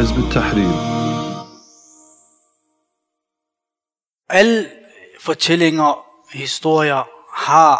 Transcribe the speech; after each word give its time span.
حزب 0.00 0.18
التحرير 0.18 0.96
Alle 4.28 4.70
fortællinger, 5.20 6.06
historier 6.32 7.08
har 7.32 7.76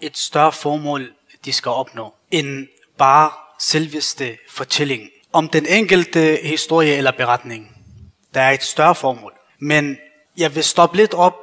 et 0.00 0.16
større 0.16 0.52
formål, 0.52 1.12
de 1.44 1.52
skal 1.52 1.70
opnå, 1.70 2.14
end 2.30 2.68
bare 2.98 3.30
selveste 3.58 4.38
fortælling. 4.48 5.10
Om 5.32 5.48
den 5.48 5.66
enkelte 5.66 6.38
historie 6.42 6.96
eller 6.96 7.10
beretning. 7.10 7.76
Der 8.34 8.40
er 8.40 8.50
et 8.50 8.62
større 8.62 8.94
formål. 8.94 9.32
Men 9.58 9.98
jeg 10.36 10.54
vil 10.54 10.64
stoppe 10.64 10.96
lidt 10.96 11.14
op 11.14 11.34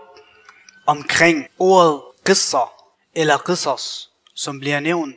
omkring 0.85 1.47
ordet 1.59 2.01
qisser 2.27 2.73
eller 3.15 3.37
qissas, 3.47 4.09
som 4.35 4.59
bliver 4.59 4.79
nævnt 4.79 5.15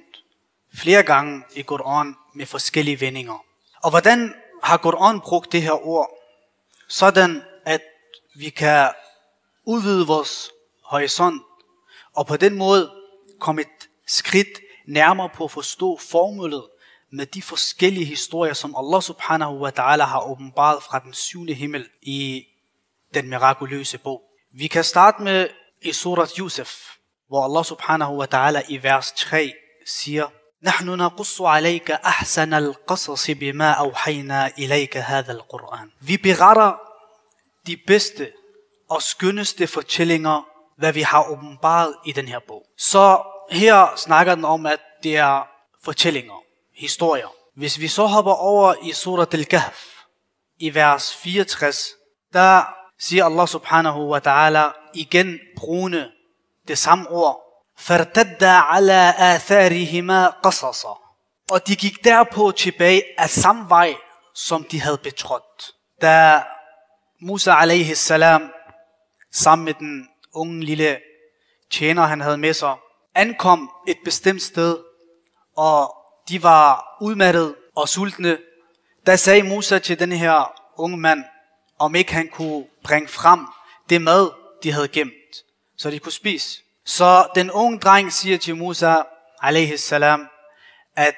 flere 0.75 1.03
gange 1.03 1.43
i 1.55 1.63
Koran 1.63 2.15
med 2.35 2.47
forskellige 2.47 3.01
vendinger. 3.01 3.45
Og 3.83 3.91
hvordan 3.91 4.35
har 4.64 4.78
Koran 4.78 5.20
brugt 5.20 5.52
det 5.52 5.62
her 5.62 5.88
ord? 5.88 6.10
Sådan 6.88 7.44
at 7.66 7.82
vi 8.36 8.50
kan 8.50 8.90
udvide 9.66 10.08
vores 10.08 10.52
horisont, 10.84 11.42
og 12.16 12.28
på 12.28 12.38
den 12.38 12.56
måde 12.56 12.92
komme 13.40 13.62
et 13.62 13.90
skridt 14.08 14.60
nærmere 14.88 15.30
på 15.30 15.44
at 15.44 15.52
forstå 15.52 15.98
formålet 15.98 16.64
med 17.12 17.26
de 17.26 17.42
forskellige 17.42 18.06
historier, 18.06 18.54
som 18.54 18.76
Allah 18.76 19.02
subhanahu 19.02 19.60
wa 19.60 19.72
ta'ala 19.80 20.04
har 20.04 20.32
åbenbaret 20.32 20.84
fra 20.84 21.00
den 21.00 21.14
syvende 21.14 21.54
himmel 21.54 21.90
i 22.02 22.46
den 23.14 23.30
mirakuløse 23.30 23.98
bog. 23.98 24.22
Vi 24.54 24.68
kan 24.68 24.84
starte 24.84 25.24
med 25.24 25.50
i 25.82 25.92
surat 25.92 26.32
Yusuf, 26.40 26.96
hvor 27.28 27.44
Allah 27.44 27.66
subhanahu 27.66 28.18
wa 28.18 28.28
ta'ala 28.34 28.62
i 28.68 28.84
vers 28.84 29.12
3 29.12 29.54
siger, 29.86 30.28
نحن 30.63 30.87
نقص 30.87 31.41
عليك 31.41 31.91
أحسن 31.91 32.55
القصص 32.55 33.31
بما 33.31 33.71
أوحينا 33.71 34.53
إليك 34.59 34.97
هذا 34.97 35.33
القرآن. 35.33 35.91
Vi 36.01 36.17
beretter 36.17 36.81
de 37.67 37.77
bedste 37.87 38.33
og 38.91 39.03
skønneste 39.03 39.67
fortællinger, 39.67 40.47
hvad 40.79 40.93
vi 40.93 41.03
har 41.03 41.31
åbenbaret 41.31 41.95
i 42.05 42.13
den 42.13 42.29
her 42.29 42.39
bog. 42.49 42.63
Så 42.79 43.23
her 43.51 43.97
snakker 43.97 44.35
den 44.35 44.45
om, 44.45 44.67
at 44.67 44.81
det 45.03 45.17
er 45.17 45.49
fortællinger, 45.85 46.43
historier. 46.77 47.29
Hvis 47.57 47.81
vi 47.81 47.89
så 47.89 48.07
hopper 48.07 48.33
over 48.33 48.75
i 48.83 48.93
surat 48.93 49.35
al-Kahf, 49.35 49.85
i 50.59 50.75
vers 50.75 51.17
64, 51.17 51.89
der 52.33 52.63
siger 53.01 53.25
Allah 53.25 53.49
subhanahu 53.49 54.09
wa 54.13 54.19
ta'ala 54.19 54.91
igen 54.95 55.39
brugende 55.57 56.11
det 56.69 56.79
samme 56.79 57.09
ord. 57.11 57.42
فَارْتَدَّ 57.83 58.45
عَلَى 58.45 59.15
آثَارِهِمَا 59.19 60.27
قَصَصًا 60.27 60.99
Og 61.51 61.67
de 61.67 61.77
gik 61.77 62.05
derpå 62.05 62.51
tilbage 62.51 63.03
af 63.19 63.31
samme 63.31 63.69
vej, 63.69 63.95
som 64.35 64.65
de 64.65 64.81
havde 64.81 64.99
betrådt. 64.99 65.73
Da 66.03 66.43
Musa 67.21 67.55
alaihi 67.55 67.95
salam 67.95 68.51
sammen 69.33 69.65
med 69.65 69.75
den 69.75 70.09
unge 70.35 70.65
lille 70.65 70.99
tjener, 71.71 72.03
han 72.03 72.21
havde 72.21 72.39
med 72.39 72.55
sig, 72.55 72.77
ankom 73.15 73.71
et 73.89 73.97
bestemt 74.05 74.43
sted, 74.43 74.79
og 75.57 75.95
de 76.29 76.43
var 76.43 76.97
udmattet 77.01 77.55
og 77.77 77.89
sultne. 77.89 78.39
Der 79.07 79.17
sagde 79.17 79.43
Musa 79.43 79.79
til 79.79 79.99
den 79.99 80.13
her 80.13 80.61
unge 80.77 80.97
mand, 80.97 81.25
om 81.79 81.95
ikke 81.95 82.13
han 82.13 82.29
kunne 82.29 82.67
bringe 82.85 83.09
frem 83.09 83.47
det 83.91 84.03
mad, 84.03 84.31
de 84.63 84.73
havde 84.73 84.89
gemt, 84.89 85.45
så 85.79 85.91
de 85.91 85.99
kunne 85.99 86.13
spise. 86.13 86.63
Så 86.87 87.29
den 87.35 87.51
unge 87.51 87.79
dreng 87.79 88.13
siger 88.13 88.39
til 88.39 88.57
Musa, 88.57 88.95
alaihi 89.43 89.77
salam, 89.77 90.29
at 90.97 91.15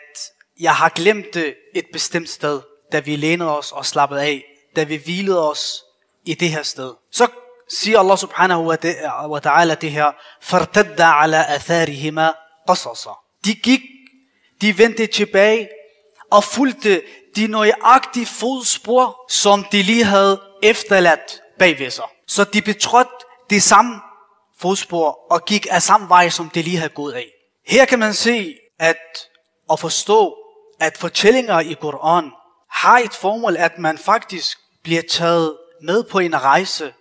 jeg 0.60 0.74
har 0.74 0.88
glemt 0.88 1.34
det 1.34 1.54
et 1.74 1.84
bestemt 1.92 2.28
sted, 2.28 2.60
da 2.92 3.00
vi 3.00 3.16
lænede 3.16 3.58
os 3.58 3.72
og 3.72 3.86
slappede 3.86 4.22
af, 4.22 4.44
da 4.76 4.82
vi 4.82 4.96
hvilede 4.96 5.50
os 5.50 5.82
i 6.24 6.34
det 6.34 6.50
her 6.50 6.62
sted. 6.62 6.94
Så 7.12 7.28
siger 7.68 8.00
Allah 8.00 8.18
subhanahu 8.18 8.66
wa 8.66 9.40
ta'ala 9.46 9.74
det 9.74 9.90
her, 9.90 10.12
فَارْتَدَّ 10.40 11.00
عَلَى 11.00 11.56
أَثَارِهِمَا 11.56 12.34
قَصَصًا 12.70 13.14
De 13.44 13.54
gik, 13.54 13.80
de 14.60 14.78
vendte 14.78 15.06
tilbage 15.06 15.68
og 16.30 16.44
fulgte 16.44 17.02
de 17.36 17.46
nøjagtige 17.46 18.26
fodspor, 18.26 19.24
som 19.28 19.64
de 19.72 19.82
lige 19.82 20.04
havde 20.04 20.40
efterladt 20.62 21.42
bagved 21.58 21.90
sig. 21.90 22.04
Så 22.26 22.44
de 22.44 22.62
betrådte 22.62 23.10
det 23.50 23.62
samme 23.62 24.00
fodspor 24.59 25.19
og 25.31 25.45
gik 25.45 25.67
af 25.71 25.81
samme 25.81 26.09
vej, 26.09 26.29
som 26.29 26.49
det 26.49 26.63
lige 26.63 26.77
havde 26.77 26.89
gået 26.89 27.13
af. 27.13 27.25
Her 27.67 27.85
kan 27.85 27.99
man 27.99 28.13
se 28.13 28.55
at 28.79 28.97
at 29.71 29.79
forstå, 29.79 30.35
at 30.79 30.97
fortællinger 30.97 31.59
i 31.59 31.73
Koran 31.81 32.31
har 32.71 32.97
et 32.97 33.13
formål, 33.13 33.57
at 33.57 33.79
man 33.79 33.97
faktisk 33.97 34.57
bliver 34.83 35.01
taget 35.09 35.57
med 35.81 36.03
på 36.03 36.19
en 36.19 36.41
rejse 36.41 36.93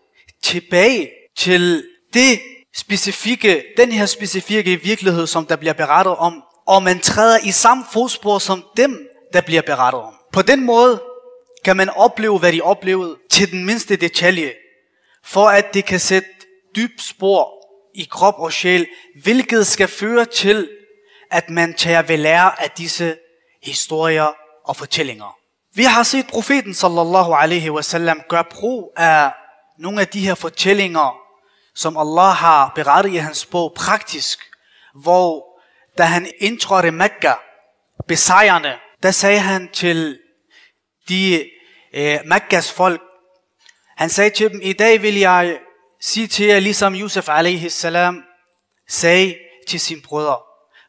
tilbage 0.42 1.10
til 1.36 1.84
det 2.14 2.40
specifikke, 2.76 3.64
den 3.76 3.92
her 3.92 4.06
specifikke 4.06 4.82
virkelighed, 4.82 5.26
som 5.26 5.46
der 5.46 5.56
bliver 5.56 5.72
berettet 5.72 6.16
om, 6.16 6.42
og 6.66 6.82
man 6.82 7.00
træder 7.00 7.38
i 7.44 7.50
samme 7.50 7.84
fodspor 7.92 8.38
som 8.38 8.64
dem, 8.76 9.08
der 9.32 9.40
bliver 9.40 9.62
berettet 9.62 10.02
om. 10.02 10.14
På 10.32 10.42
den 10.42 10.64
måde 10.64 11.02
kan 11.64 11.76
man 11.76 11.90
opleve, 11.90 12.38
hvad 12.38 12.52
de 12.52 12.60
oplevede 12.60 13.16
til 13.30 13.50
den 13.50 13.64
mindste 13.64 13.96
detalje, 13.96 14.52
for 15.24 15.48
at 15.48 15.74
det 15.74 15.84
kan 15.84 16.00
sætte 16.00 16.28
dybt 16.76 17.02
spor 17.02 17.50
i 17.94 18.08
krop 18.10 18.34
og 18.38 18.52
sjæl, 18.52 18.86
hvilket 19.22 19.66
skal 19.66 19.88
føre 19.88 20.24
til, 20.24 20.70
at 21.30 21.50
man 21.50 21.74
tager 21.74 22.02
ved 22.02 22.16
lære 22.16 22.62
af 22.62 22.70
disse 22.70 23.16
historier 23.62 24.32
og 24.64 24.76
fortællinger. 24.76 25.36
Vi 25.74 25.82
har 25.82 26.02
set 26.02 26.26
profeten 26.26 26.74
sallallahu 26.74 27.32
alaihi 27.32 27.70
wasallam 27.70 28.20
gøre 28.28 28.44
brug 28.50 28.92
af 28.96 29.32
nogle 29.78 30.00
af 30.00 30.08
de 30.08 30.20
her 30.20 30.34
fortællinger, 30.34 31.16
som 31.74 31.96
Allah 31.96 32.34
har 32.36 32.72
berettet 32.74 33.12
i 33.12 33.16
hans 33.16 33.46
bog 33.46 33.72
praktisk, 33.76 34.38
hvor 34.94 35.44
da 35.98 36.02
han 36.02 36.26
indtrådte 36.38 36.90
Mekka, 36.90 37.32
besejrende, 38.08 38.74
der 39.02 39.10
sagde 39.10 39.38
han 39.38 39.68
til 39.72 40.18
de 41.08 41.50
eh, 41.92 42.20
Mekkas 42.24 42.72
folk, 42.72 43.00
han 43.96 44.10
sagde 44.10 44.30
til 44.30 44.50
dem, 44.50 44.60
i 44.62 44.72
dag 44.72 45.02
vil 45.02 45.18
jeg 45.18 45.58
sige 46.04 46.26
til 46.26 46.46
jer, 46.46 46.60
ligesom 46.60 46.94
Yusuf 46.94 47.28
alaihi 47.28 47.68
salam 47.68 48.22
sagde 48.88 49.36
til 49.68 49.80
sin 49.80 50.02
brødre. 50.02 50.38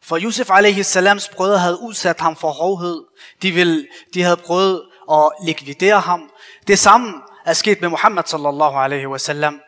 For 0.03 0.19
Yusuf 0.21 0.49
alaihi 0.49 0.83
salams 0.83 1.29
brødre 1.29 1.59
havde 1.59 1.81
udsat 1.81 2.19
ham 2.19 2.35
for 2.35 2.51
hovhed. 2.51 3.03
De, 3.41 3.51
ville, 3.51 3.87
de 4.13 4.21
havde 4.21 4.37
prøvet 4.37 4.81
at 5.11 5.31
likvidere 5.45 5.99
ham. 5.99 6.29
Det 6.67 6.79
samme 6.79 7.13
er 7.45 7.53
sket 7.53 7.81
med 7.81 7.89
Muhammad 7.89 8.23
sallallahu 8.27 8.77
alaihi 8.77 9.07
wasallam. 9.07 9.59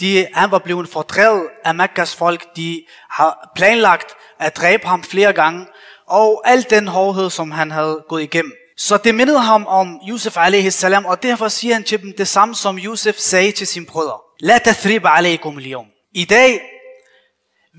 De, 0.00 0.26
han 0.34 0.50
var 0.50 0.58
blevet 0.58 0.88
fordrevet 0.88 1.48
af 1.64 1.74
Mekkas 1.74 2.16
folk. 2.16 2.56
De 2.56 2.84
har 3.10 3.52
planlagt 3.54 4.14
at 4.38 4.56
dræbe 4.56 4.86
ham 4.86 5.02
flere 5.02 5.32
gange. 5.32 5.66
Og 6.06 6.42
al 6.44 6.66
den 6.70 6.88
hårdhed, 6.88 7.30
som 7.30 7.50
han 7.50 7.70
havde 7.70 8.04
gået 8.08 8.22
igennem. 8.22 8.52
Så 8.76 8.96
det 8.96 9.14
mindede 9.14 9.40
ham 9.40 9.66
om 9.66 10.00
Yusuf 10.08 10.36
alaihi 10.36 10.70
salam, 10.70 11.04
og 11.04 11.22
derfor 11.22 11.48
siger 11.48 11.74
han 11.74 11.84
til 11.84 12.02
dem 12.02 12.14
det 12.18 12.28
samme, 12.28 12.54
som 12.54 12.78
Yusuf 12.78 13.14
sagde 13.14 13.52
til 13.52 13.66
sin 13.66 13.86
brødre. 13.86 14.27
La 14.40 14.58
tathrib 14.58 15.06
alaikum 15.06 15.58
liyum. 15.58 15.86
I 16.14 16.24
dag 16.24 16.60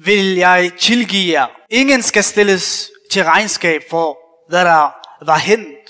vil 0.05 0.35
jeg 0.35 0.71
tilgive 0.79 1.31
jer. 1.31 1.47
Ingen 1.69 2.01
skal 2.01 2.23
stilles 2.23 2.91
til 3.11 3.23
regnskab 3.23 3.81
for, 3.89 4.17
hvad 4.49 4.65
der 4.65 4.91
var 5.25 5.37
hent. 5.37 5.89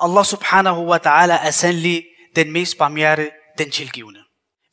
Allah 0.00 0.24
subhanahu 0.24 0.86
wa 0.86 0.98
ta'ala 0.98 1.46
er 1.46 1.50
sandelig 1.50 2.04
den 2.36 2.52
mest 2.52 2.78
barmhjerte, 2.78 3.30
den 3.58 3.70
tilgivende. 3.70 4.20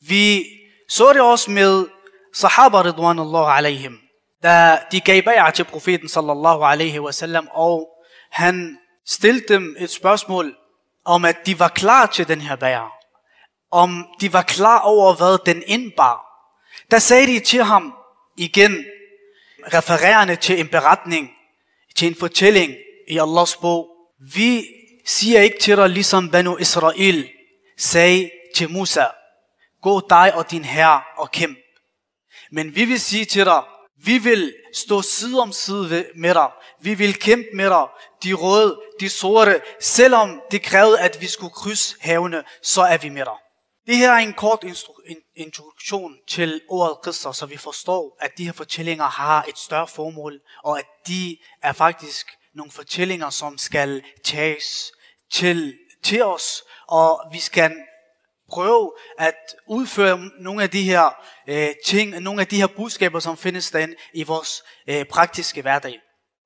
Vi 0.08 0.44
så 0.88 1.12
det 1.12 1.20
også 1.20 1.50
med 1.50 1.86
sahaba 2.34 2.82
ridwanullah 2.82 3.56
alaihim, 3.56 3.98
da 4.42 4.78
de 4.92 5.00
gav 5.00 5.22
bager 5.22 5.50
til 5.50 5.64
profeten 5.64 6.08
sallallahu 6.08 6.62
alaihi 6.62 7.00
wasallam, 7.00 7.48
og 7.52 7.88
han 8.30 8.78
stillede 9.06 9.54
dem 9.54 9.76
et 9.78 9.90
spørgsmål 9.90 10.56
om, 11.04 11.24
at 11.24 11.46
de 11.46 11.58
var 11.58 11.68
klar 11.68 12.06
til 12.06 12.28
den 12.28 12.40
her 12.40 12.56
bager. 12.56 13.03
Om 13.74 14.06
de 14.20 14.32
var 14.32 14.42
klar 14.42 14.80
over, 14.80 15.14
hvad 15.14 15.38
den 15.46 15.62
indbar. 15.66 16.20
Der 16.90 16.98
sagde 16.98 17.26
de 17.26 17.40
til 17.40 17.64
ham 17.64 17.94
igen, 18.36 18.84
refererende 19.72 20.36
til 20.36 20.60
en 20.60 20.68
beretning, 20.68 21.30
til 21.96 22.08
en 22.08 22.14
fortælling 22.14 22.74
i 23.08 23.18
Allahs 23.18 23.56
bog. 23.56 23.88
Vi 24.34 24.66
siger 25.06 25.40
ikke 25.40 25.58
til 25.58 25.76
dig, 25.76 25.88
ligesom 25.88 26.30
Banu 26.30 26.56
Israel 26.56 27.28
sagde 27.78 28.30
til 28.56 28.70
Musa, 28.70 29.04
gå 29.82 30.00
dig 30.10 30.34
og 30.34 30.50
din 30.50 30.64
herre 30.64 31.02
og 31.16 31.30
kæmp. 31.30 31.58
Men 32.52 32.76
vi 32.76 32.84
vil 32.84 33.00
sige 33.00 33.24
til 33.24 33.44
dig, 33.44 33.62
vi 34.04 34.18
vil 34.18 34.54
stå 34.74 35.02
side 35.02 35.40
om 35.42 35.52
side 35.52 36.06
med 36.16 36.34
dig. 36.34 36.50
Vi 36.80 36.94
vil 36.94 37.18
kæmpe 37.18 37.48
med 37.54 37.70
dig. 37.70 37.86
De 38.24 38.32
røde, 38.32 38.80
de 39.00 39.08
sorte. 39.08 39.60
Selvom 39.80 40.40
det 40.50 40.62
krævede, 40.62 41.00
at 41.00 41.20
vi 41.20 41.26
skulle 41.26 41.52
krydse 41.52 41.96
havene, 42.00 42.44
så 42.62 42.82
er 42.82 42.98
vi 42.98 43.08
med 43.08 43.24
dig. 43.24 43.43
Det 43.86 43.96
her 43.96 44.12
er 44.12 44.18
en 44.18 44.32
kort 44.32 44.64
introduktion 45.36 46.16
til 46.28 46.60
ordet 46.68 46.96
Qissa, 47.04 47.32
så 47.32 47.46
vi 47.46 47.56
forstår, 47.56 48.16
at 48.20 48.38
de 48.38 48.44
her 48.44 48.52
fortællinger 48.52 49.04
har 49.04 49.44
et 49.48 49.58
større 49.58 49.88
formål, 49.88 50.40
og 50.64 50.78
at 50.78 50.84
de 51.06 51.36
er 51.62 51.72
faktisk 51.72 52.26
nogle 52.54 52.72
fortællinger, 52.72 53.30
som 53.30 53.58
skal 53.58 54.02
tages 54.24 54.92
til, 55.32 55.78
til 56.02 56.24
os, 56.24 56.62
og 56.88 57.20
vi 57.32 57.38
skal 57.38 57.72
prøve 58.50 58.92
at 59.18 59.34
udføre 59.68 60.30
nogle 60.40 60.62
af 60.62 60.70
de 60.70 60.82
her 60.82 61.10
øh, 61.48 61.74
ting, 61.86 62.20
nogle 62.20 62.40
af 62.40 62.46
de 62.46 62.56
her 62.56 62.66
budskaber, 62.66 63.20
som 63.20 63.36
findes 63.36 63.70
derinde 63.70 63.96
i 64.14 64.22
vores 64.22 64.62
øh, 64.88 65.04
praktiske 65.04 65.62
hverdag. 65.62 65.98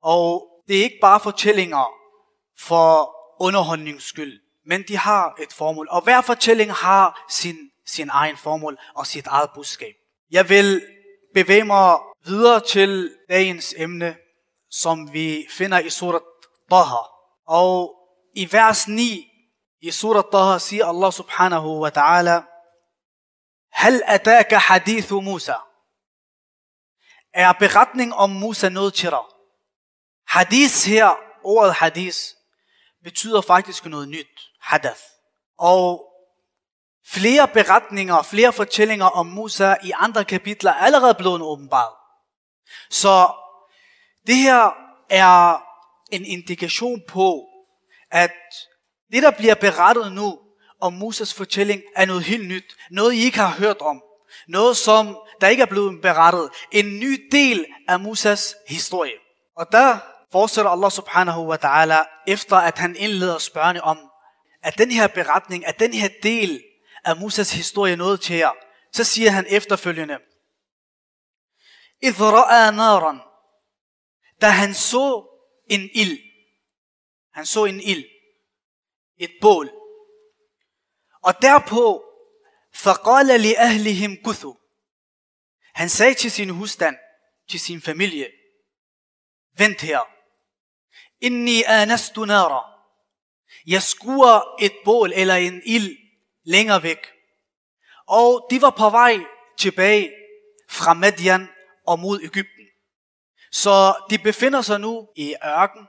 Og 0.02 0.48
det 0.68 0.78
er 0.78 0.82
ikke 0.82 0.98
bare 1.00 1.20
fortællinger 1.20 1.92
for 2.58 3.14
underholdningens 3.40 4.04
skyld, 4.04 4.40
men 4.68 4.82
de 4.88 4.96
har 4.96 5.34
et 5.38 5.52
formål. 5.52 5.88
Og 5.90 6.02
hver 6.02 6.20
fortælling 6.20 6.72
har 6.72 7.24
sin, 7.30 7.56
sin 7.86 8.08
egen 8.12 8.36
formål 8.36 8.78
og 8.94 9.06
sit 9.06 9.26
eget 9.26 9.50
budskab. 9.54 9.94
Jeg 10.30 10.48
vil 10.48 10.82
bevæge 11.34 11.64
mig 11.64 11.98
videre 12.24 12.60
til 12.60 13.16
dagens 13.28 13.74
emne, 13.76 14.16
som 14.70 15.12
vi 15.12 15.46
finder 15.50 15.78
i 15.78 15.90
surat 15.90 16.22
Taha. 16.70 17.02
Og 17.46 17.94
i 18.34 18.52
vers 18.52 18.88
9 18.88 19.28
i 19.80 19.90
surat 19.90 20.24
Taha 20.32 20.58
siger 20.58 20.86
Allah 20.86 21.12
subhanahu 21.12 21.80
wa 21.82 21.90
ta'ala, 21.96 22.42
Hal 23.72 24.02
ataka 24.06 24.56
hadithu 24.56 25.20
Musa. 25.20 25.54
Er 27.34 27.52
beretning 27.52 28.14
om 28.14 28.30
Musa 28.30 28.68
noget 28.68 28.94
til 28.94 29.10
dig? 29.10 29.24
Hadith 30.26 30.86
her, 30.86 31.16
ordet 31.44 31.74
hadith, 31.74 32.18
betyder 33.04 33.40
faktisk 33.40 33.84
noget 33.84 34.08
nyt. 34.08 34.47
Hadath. 34.68 35.00
Og 35.58 36.04
flere 37.06 37.48
beretninger, 37.48 38.22
flere 38.22 38.52
fortællinger 38.52 39.06
om 39.06 39.26
Musa 39.26 39.74
i 39.82 39.92
andre 39.94 40.24
kapitler 40.24 40.70
er 40.70 40.76
allerede 40.76 41.14
blevet 41.14 41.42
åbenbart. 41.42 41.92
Så 42.90 43.28
det 44.26 44.36
her 44.36 44.70
er 45.10 45.62
en 46.12 46.24
indikation 46.24 47.00
på, 47.08 47.44
at 48.10 48.32
det, 49.12 49.22
der 49.22 49.30
bliver 49.30 49.54
berettet 49.54 50.12
nu 50.12 50.38
om 50.80 50.92
Musas 50.92 51.34
fortælling, 51.34 51.82
er 51.96 52.06
noget 52.06 52.22
helt 52.22 52.48
nyt. 52.48 52.64
Noget, 52.90 53.14
I 53.14 53.18
ikke 53.18 53.38
har 53.38 53.54
hørt 53.58 53.80
om. 53.80 54.02
Noget, 54.48 54.76
som 54.76 55.18
der 55.40 55.48
ikke 55.48 55.62
er 55.62 55.66
blevet 55.66 56.02
berettet. 56.02 56.50
En 56.72 57.00
ny 57.00 57.28
del 57.32 57.66
af 57.88 58.00
Musas 58.00 58.54
historie. 58.68 59.12
Og 59.56 59.72
der 59.72 59.98
fortsætter 60.32 60.70
Allah 60.70 60.90
subhanahu 60.90 61.46
wa 61.46 61.56
ta'ala, 61.56 62.24
efter 62.26 62.56
at 62.56 62.78
han 62.78 62.96
indleder 62.96 63.38
spørgende 63.38 63.80
om, 63.80 64.07
at 64.61 64.77
den 64.77 64.91
her 64.91 65.07
beretning, 65.07 65.65
at 65.65 65.79
den 65.79 65.93
her 65.93 66.09
del 66.23 66.63
af 67.03 67.17
Musas 67.17 67.53
historie 67.53 67.95
noget 67.95 68.21
til 68.21 68.35
jer, 68.35 68.51
så 68.91 69.03
siger 69.03 69.31
han 69.31 69.45
efterfølgende, 69.49 70.19
إذ 72.03 72.19
naran, 72.71 73.19
da 74.41 74.47
han 74.49 74.73
så 74.73 75.25
en 75.69 75.89
ild. 75.93 76.19
Han 77.33 77.45
så 77.45 77.65
en 77.65 77.81
ild. 77.81 78.05
Et 79.17 79.31
bål. 79.41 79.69
Og 81.21 81.41
derpå, 81.41 82.03
فقال 82.73 83.41
لأهلهم 83.41 84.15
كثوا. 84.15 84.53
Han 85.73 85.89
sagde 85.89 86.13
til 86.13 86.31
sin 86.31 86.49
husstand, 86.49 86.95
til 87.49 87.59
sin 87.59 87.81
familie, 87.81 88.31
vent 89.57 89.81
her. 89.81 90.07
Inni 91.21 91.63
anastu 91.63 92.25
nara. 92.25 92.73
jeg 93.68 93.82
skuer 93.82 94.56
et 94.60 94.72
bål 94.84 95.12
eller 95.14 95.34
en 95.34 95.62
ild 95.64 95.96
længere 96.44 96.82
væk. 96.82 97.06
Og 98.06 98.46
de 98.50 98.62
var 98.62 98.70
på 98.70 98.90
vej 98.90 99.18
tilbage 99.58 100.12
fra 100.68 100.94
Madian 100.94 101.48
og 101.86 101.98
mod 101.98 102.20
Ægypten. 102.22 102.66
Så 103.52 103.94
de 104.10 104.18
befinder 104.18 104.62
sig 104.62 104.80
nu 104.80 105.08
i 105.16 105.34
ørken, 105.44 105.86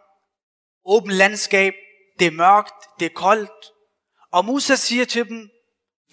åben 0.86 1.12
landskab, 1.12 1.74
det 2.20 2.28
er 2.28 2.32
mørkt, 2.32 3.00
det 3.00 3.06
er 3.06 3.16
koldt. 3.16 3.66
Og 4.32 4.46
Musa 4.46 4.76
siger 4.76 5.06
til 5.06 5.30
dem, 5.30 5.50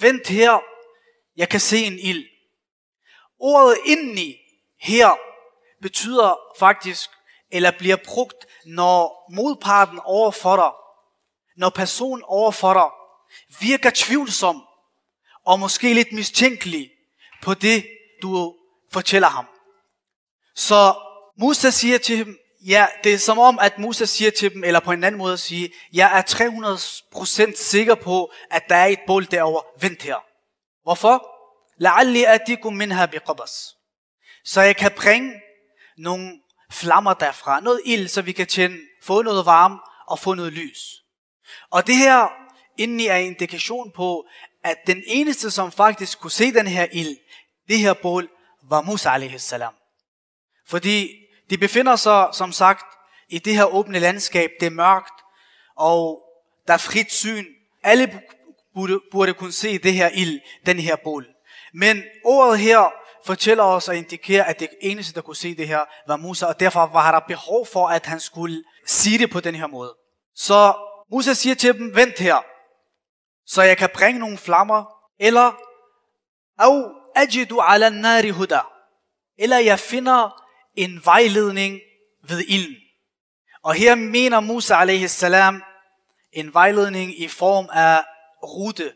vent 0.00 0.28
her, 0.28 0.60
jeg 1.36 1.48
kan 1.48 1.60
se 1.60 1.84
en 1.84 1.98
ild. 1.98 2.24
Ordet 3.38 3.78
indeni 3.84 4.36
her 4.80 5.18
betyder 5.82 6.38
faktisk, 6.58 7.10
eller 7.50 7.70
bliver 7.78 7.96
brugt, 8.04 8.46
når 8.66 9.32
modparten 9.34 10.00
overfor 10.04 10.56
dig, 10.56 10.72
når 11.56 11.69
personen 11.69 12.23
overfor 12.26 12.75
dig 12.75 12.91
virker 13.61 13.91
tvivlsom, 13.94 14.62
og 15.47 15.58
måske 15.58 15.94
lidt 15.94 16.12
mistænkelig 16.12 16.91
på 17.43 17.55
det, 17.55 17.87
du 18.23 18.55
fortæller 18.93 19.29
ham. 19.29 19.47
Så 20.55 20.94
Musa 21.38 21.70
siger 21.70 21.99
til 21.99 22.26
dem, 22.26 22.38
ja, 22.67 22.87
det 23.05 23.14
er 23.14 23.19
som 23.19 23.38
om, 23.38 23.58
at 23.58 23.79
Musa 23.79 24.05
siger 24.05 24.31
til 24.31 24.55
dem, 24.55 24.64
eller 24.64 24.81
på 24.81 24.93
en 24.93 25.05
anden 25.05 25.19
måde 25.19 25.32
at 25.32 25.41
sige, 25.41 25.73
jeg 25.93 26.19
er 26.19 26.23
300% 27.53 27.56
sikker 27.56 27.94
på, 27.94 28.32
at 28.50 28.62
der 28.69 28.76
er 28.76 28.87
et 28.87 29.00
bål 29.06 29.25
derovre. 29.31 29.62
Vent 29.81 30.02
her. 30.02 30.17
Hvorfor? 30.82 31.26
La'alli 31.85 32.25
atikum 32.26 32.75
minha 32.75 33.06
biqabas. 33.06 33.76
Så 34.44 34.61
jeg 34.61 34.76
kan 34.76 34.93
bringe 34.97 35.32
nogle 35.99 36.41
flammer 36.73 37.14
derfra, 37.14 37.61
noget 37.61 37.81
ild, 37.85 38.09
så 38.09 38.23
vi 38.23 38.32
kan 38.32 38.47
tænde, 38.47 38.79
få 39.02 39.23
noget 39.23 39.47
varme 39.47 39.79
og 40.09 40.19
få 40.19 40.35
noget 40.35 40.52
lys. 40.52 41.02
Og 41.70 41.87
det 41.87 41.96
her 41.96 42.28
indeni 42.76 43.06
er 43.06 43.16
en 43.16 43.26
indikation 43.26 43.90
på, 43.90 44.26
at 44.64 44.76
den 44.87 45.02
eneste, 45.06 45.50
som 45.50 45.72
faktisk 45.72 46.20
kunne 46.20 46.31
se 46.31 46.52
den 46.52 46.66
her 46.66 46.87
ild, 46.93 47.16
det 47.69 47.78
her 47.78 47.94
bål, 47.94 48.28
var 48.69 48.81
Musa 48.81 49.10
a.s. 49.10 49.54
Fordi 50.69 51.10
de 51.50 51.58
befinder 51.58 51.96
sig, 51.96 52.28
som 52.32 52.52
sagt, 52.52 52.84
i 53.28 53.38
det 53.38 53.54
her 53.54 53.64
åbne 53.64 53.98
landskab. 53.98 54.50
Det 54.60 54.66
er 54.66 54.70
mørkt, 54.70 55.22
og 55.76 56.22
der 56.66 56.72
er 56.72 56.78
frit 56.78 57.12
syn. 57.12 57.44
Alle 57.82 58.20
burde, 58.75 59.00
burde 59.12 59.34
kunne 59.34 59.52
se 59.52 59.78
det 59.78 59.92
her 59.92 60.08
ild, 60.08 60.40
den 60.66 60.81
her 60.81 60.96
bål. 60.96 61.26
Men 61.75 62.02
ordet 62.25 62.58
her 62.58 62.92
fortæller 63.26 63.64
os 63.64 63.88
og 63.88 63.96
indikerer, 63.96 64.44
at 64.44 64.60
det 64.60 64.69
eneste, 64.81 65.14
der 65.14 65.20
kunne 65.20 65.37
se 65.37 65.54
det 65.54 65.69
her, 65.69 65.81
var 66.06 66.16
Musa, 66.16 66.46
og 66.46 66.60
derfor 66.60 66.87
var 66.87 67.12
der 67.12 67.20
behov 67.20 67.66
for, 67.66 67.88
at 67.88 68.06
han 68.06 68.20
skulle 68.20 68.64
sige 68.87 69.19
det 69.19 69.31
på 69.31 69.40
den 69.40 69.54
her 69.54 69.66
måde. 69.66 69.94
Så 70.34 70.75
Musa 71.12 71.32
siger 71.32 71.55
til 71.55 71.79
dem, 71.79 71.94
vent 71.94 72.19
her, 72.19 72.44
så 73.47 73.62
jeg 73.62 73.79
kan 73.79 73.88
bringe 73.94 74.20
nogle 74.20 74.38
flammer, 74.38 74.85
eller 75.20 75.53
au 76.58 76.91
ajidu 77.14 77.61
ala 77.61 77.88
nari 77.88 78.31
huda, 78.31 78.61
eller 79.38 79.58
jeg 79.58 79.79
finder 79.79 80.43
en 80.75 81.00
vejledning 81.05 81.81
ved 82.29 82.44
ilden. 82.49 82.76
Og 83.62 83.75
her 83.75 83.94
mener 83.94 84.41
Musa 84.41 84.75
alaihi 84.75 85.08
salam 85.08 85.62
en 86.32 86.55
vejledning 86.55 87.20
i 87.20 87.28
form 87.28 87.69
af 87.73 88.02
rute, 88.42 88.92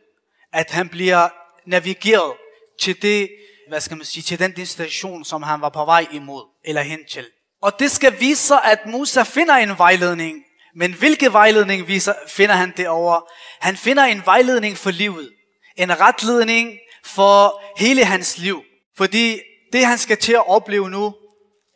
at 0.53 0.71
han 0.71 0.89
bliver 0.89 1.29
navigeret 1.67 2.33
til 2.81 3.03
det, 3.03 3.31
hvad 3.69 3.81
skal 3.81 3.97
man 3.97 4.07
sige, 4.07 4.23
til 4.23 4.39
den 4.39 4.57
destination, 4.57 5.25
som 5.25 5.43
han 5.43 5.61
var 5.61 5.69
på 5.69 5.85
vej 5.85 6.07
imod, 6.13 6.45
eller 6.65 6.83
hen 6.83 7.01
til. 7.11 7.27
Og 7.63 7.79
det 7.79 7.91
skal 7.91 8.21
vise 8.21 8.43
sig, 8.43 8.65
at 8.65 8.87
Musa 8.87 9.23
finder 9.23 9.55
en 9.55 9.79
vejledning, 9.79 10.45
men 10.80 10.94
hvilke 10.94 11.34
vejledning 11.34 11.88
viser, 11.88 12.14
finder 12.28 12.56
han 12.56 12.74
derovre? 12.78 13.22
Han 13.60 13.78
finder 13.78 14.04
en 14.04 14.22
vejledning 14.26 14.78
for 14.78 14.92
livet. 14.92 15.34
En 15.78 16.00
retledning 16.00 16.80
for 17.04 17.62
hele 17.78 18.06
hans 18.06 18.38
liv. 18.38 18.64
Fordi 18.98 19.42
det 19.74 19.86
han 19.86 19.98
skal 19.98 20.18
til 20.18 20.34
at 20.34 20.48
opleve 20.48 20.90
nu, 20.90 21.16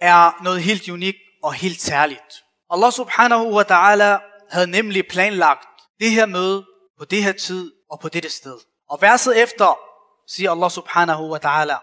er 0.02 0.44
noget 0.44 0.62
helt 0.62 0.90
unikt 0.90 1.18
og 1.44 1.54
helt 1.54 1.82
særligt. 1.82 2.44
Allah 2.70 2.92
subhanahu 2.92 3.56
wa 3.56 3.64
ta'ala 3.64 4.20
havde 4.52 4.68
nemlig 4.68 5.08
planlagt 5.08 5.68
det 6.00 6.12
her 6.12 6.26
møde 6.26 6.66
på 7.00 7.06
det 7.06 7.24
her 7.24 7.32
tid 7.32 7.72
og 7.92 8.00
på 8.00 8.10
dette 8.10 8.30
sted. 8.30 8.58
Og 8.90 9.02
verset 9.02 9.42
efter 9.42 9.80
siger 10.28 10.52
Allah 10.52 10.72
subhanahu 10.72 11.32
wa 11.32 11.40
ta'ala, 11.46 11.78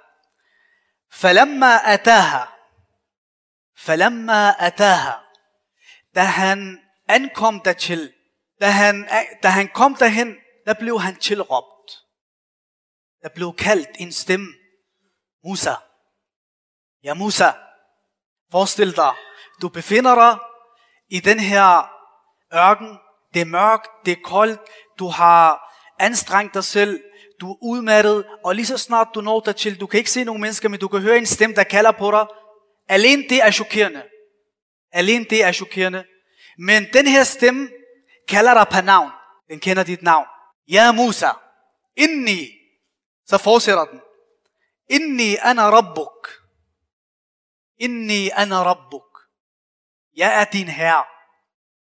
فَلَمَّا 1.10 1.94
أَتَاهَا 1.94 2.44
فَلَمَّا 3.78 4.68
أَتَاهَا 4.68 5.14
Da 6.14 6.20
han 6.20 6.78
ankom 7.15 7.59
dertil, 7.59 8.13
da 8.61 8.65
han, 8.65 9.07
da 9.43 9.47
han 9.47 9.67
kom 9.67 9.95
derhen, 9.95 10.35
der 10.65 10.73
blev 10.73 10.99
han 10.99 11.15
tilråbt. 11.15 11.91
Der 13.21 13.29
blev 13.35 13.53
kaldt 13.57 13.89
en 13.99 14.11
stemme. 14.11 14.47
Musa. 15.43 15.73
Ja, 17.03 17.13
Musa. 17.13 17.51
Forestil 18.51 18.95
dig, 18.95 19.13
du 19.61 19.69
befinder 19.69 20.15
dig 20.15 20.37
i 21.09 21.19
den 21.19 21.39
her 21.39 21.89
ørken. 22.53 22.97
Det 23.33 23.41
er 23.41 23.45
mørkt, 23.45 23.89
det 24.05 24.11
er 24.11 24.21
koldt, 24.23 24.59
du 24.99 25.07
har 25.07 25.71
anstrengt 25.99 26.53
dig 26.53 26.63
selv, 26.63 27.03
du 27.41 27.51
er 27.51 27.57
udmattet, 27.61 28.25
og 28.43 28.55
lige 28.55 28.65
så 28.65 28.77
snart 28.77 29.07
du 29.15 29.21
når 29.21 29.39
dertil, 29.39 29.79
du 29.79 29.87
kan 29.87 29.97
ikke 29.97 30.11
se 30.11 30.23
nogen 30.23 30.41
mennesker, 30.41 30.69
men 30.69 30.79
du 30.79 30.87
kan 30.87 31.01
høre 31.01 31.17
en 31.17 31.25
stemme, 31.25 31.55
der 31.55 31.63
kalder 31.63 31.91
på 31.91 32.11
dig. 32.11 32.25
Alene 32.89 33.23
det 33.29 33.43
er 33.43 33.51
chokerende. 33.51 34.03
Alene 34.91 35.25
det 35.29 35.43
er 35.43 35.51
chokerende. 35.51 36.03
Men 36.57 36.93
den 36.93 37.07
her 37.07 37.23
stemme 37.23 37.69
kalder 38.27 38.53
dig 38.53 38.67
på 38.71 38.81
navn. 38.85 39.11
Den 39.49 39.59
kender 39.59 39.83
dit 39.83 40.01
navn. 40.01 40.25
Ja 40.67 40.91
Musa. 40.91 41.31
Inni. 41.95 42.47
Så 43.25 43.37
fortsætter 43.37 43.85
den. 43.85 44.01
Inni 44.89 45.35
ana 45.41 45.71
rabbuk. 45.71 46.27
Inni 47.77 48.29
ana 48.29 48.63
rabbuk. 48.63 49.19
Jeg 50.15 50.41
er 50.41 50.45
din 50.45 50.67
herre. 50.67 51.05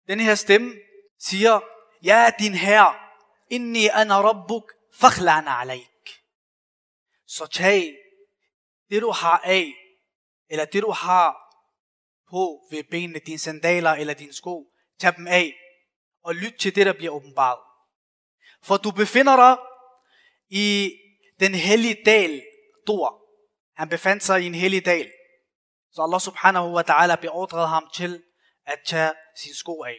Den 0.08 0.20
her 0.20 0.36
stemme 0.36 0.76
siger, 1.20 1.60
jeg 2.04 2.26
er 2.26 2.30
din 2.40 2.54
herre. 2.54 2.96
inni 3.50 3.88
ana 3.88 4.22
rabbuk, 4.22 4.74
fakhla'na 4.92 5.62
alayk. 5.62 6.24
Så 7.28 7.46
tag 7.46 7.96
det 8.90 9.02
du 9.02 9.12
har 9.12 9.38
af, 9.44 9.74
eller 10.50 10.66
det 10.66 10.84
du 10.84 10.92
har 10.92 11.47
på 12.30 12.68
ved 12.72 12.84
benene, 12.92 13.20
dine 13.20 13.40
sandaler 13.40 13.92
eller 13.92 14.14
dine 14.14 14.34
sko, 14.34 14.66
tag 15.00 15.16
dem 15.18 15.28
af, 15.28 15.54
og 16.24 16.36
lyt 16.36 16.54
til 16.60 16.76
det, 16.76 16.86
der 16.86 16.94
bliver 16.94 17.12
åbenbart. 17.12 17.60
For 18.64 18.78
du 18.78 18.92
befinder 18.92 19.36
dig 19.36 19.58
i 20.50 20.92
den 21.40 21.56
hellige 21.56 21.98
dal, 22.06 22.42
Dor. 22.88 23.24
Han 23.76 23.90
befandt 23.90 24.24
sig 24.24 24.42
i 24.42 24.46
en 24.46 24.56
hellig 24.56 24.86
dal. 24.86 25.12
Så 25.92 26.02
Allah 26.02 26.20
subhanahu 26.20 26.76
wa 26.76 26.84
ta'ala 26.90 27.16
beordrede 27.16 27.68
ham 27.68 27.90
til 27.94 28.24
at 28.66 28.80
tage 28.86 29.14
sin 29.36 29.54
sko 29.56 29.84
af. 29.84 29.96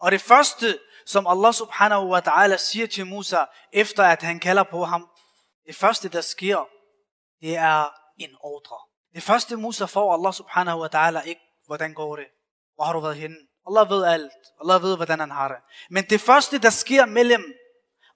Og 0.00 0.12
det 0.12 0.20
første, 0.20 0.78
som 1.06 1.26
Allah 1.26 1.54
subhanahu 1.54 2.08
wa 2.08 2.20
ta'ala 2.20 2.56
siger 2.56 2.86
til 2.86 3.06
Musa, 3.06 3.44
efter 3.72 4.04
at 4.04 4.22
han 4.22 4.40
kalder 4.40 4.62
på 4.62 4.84
ham, 4.84 5.08
det 5.66 5.76
første, 5.76 6.08
der 6.08 6.20
sker, 6.20 6.68
det 7.40 7.56
er 7.56 7.88
en 8.18 8.30
ordre. 8.40 8.78
Det 9.14 9.22
første 9.22 9.56
Musa 9.56 9.84
får 9.84 10.14
Allah 10.14 10.32
subhanahu 10.32 10.80
wa 10.80 10.88
ta'ala 10.94 11.28
ikke, 11.28 11.40
hvordan 11.68 11.94
går 11.94 12.16
det? 12.16 12.28
Hvor 12.74 12.84
har 12.84 12.92
du 12.92 13.00
været 13.00 13.16
henne? 13.16 13.36
Allah 13.68 13.90
ved 13.90 14.04
alt. 14.04 14.32
Allah 14.60 14.82
ved, 14.82 14.96
hvordan 14.96 15.20
han 15.20 15.30
har 15.30 15.48
det. 15.48 15.56
Men 15.90 16.04
det 16.04 16.20
første, 16.20 16.58
der 16.58 16.70
sker 16.70 17.06
mellem 17.06 17.44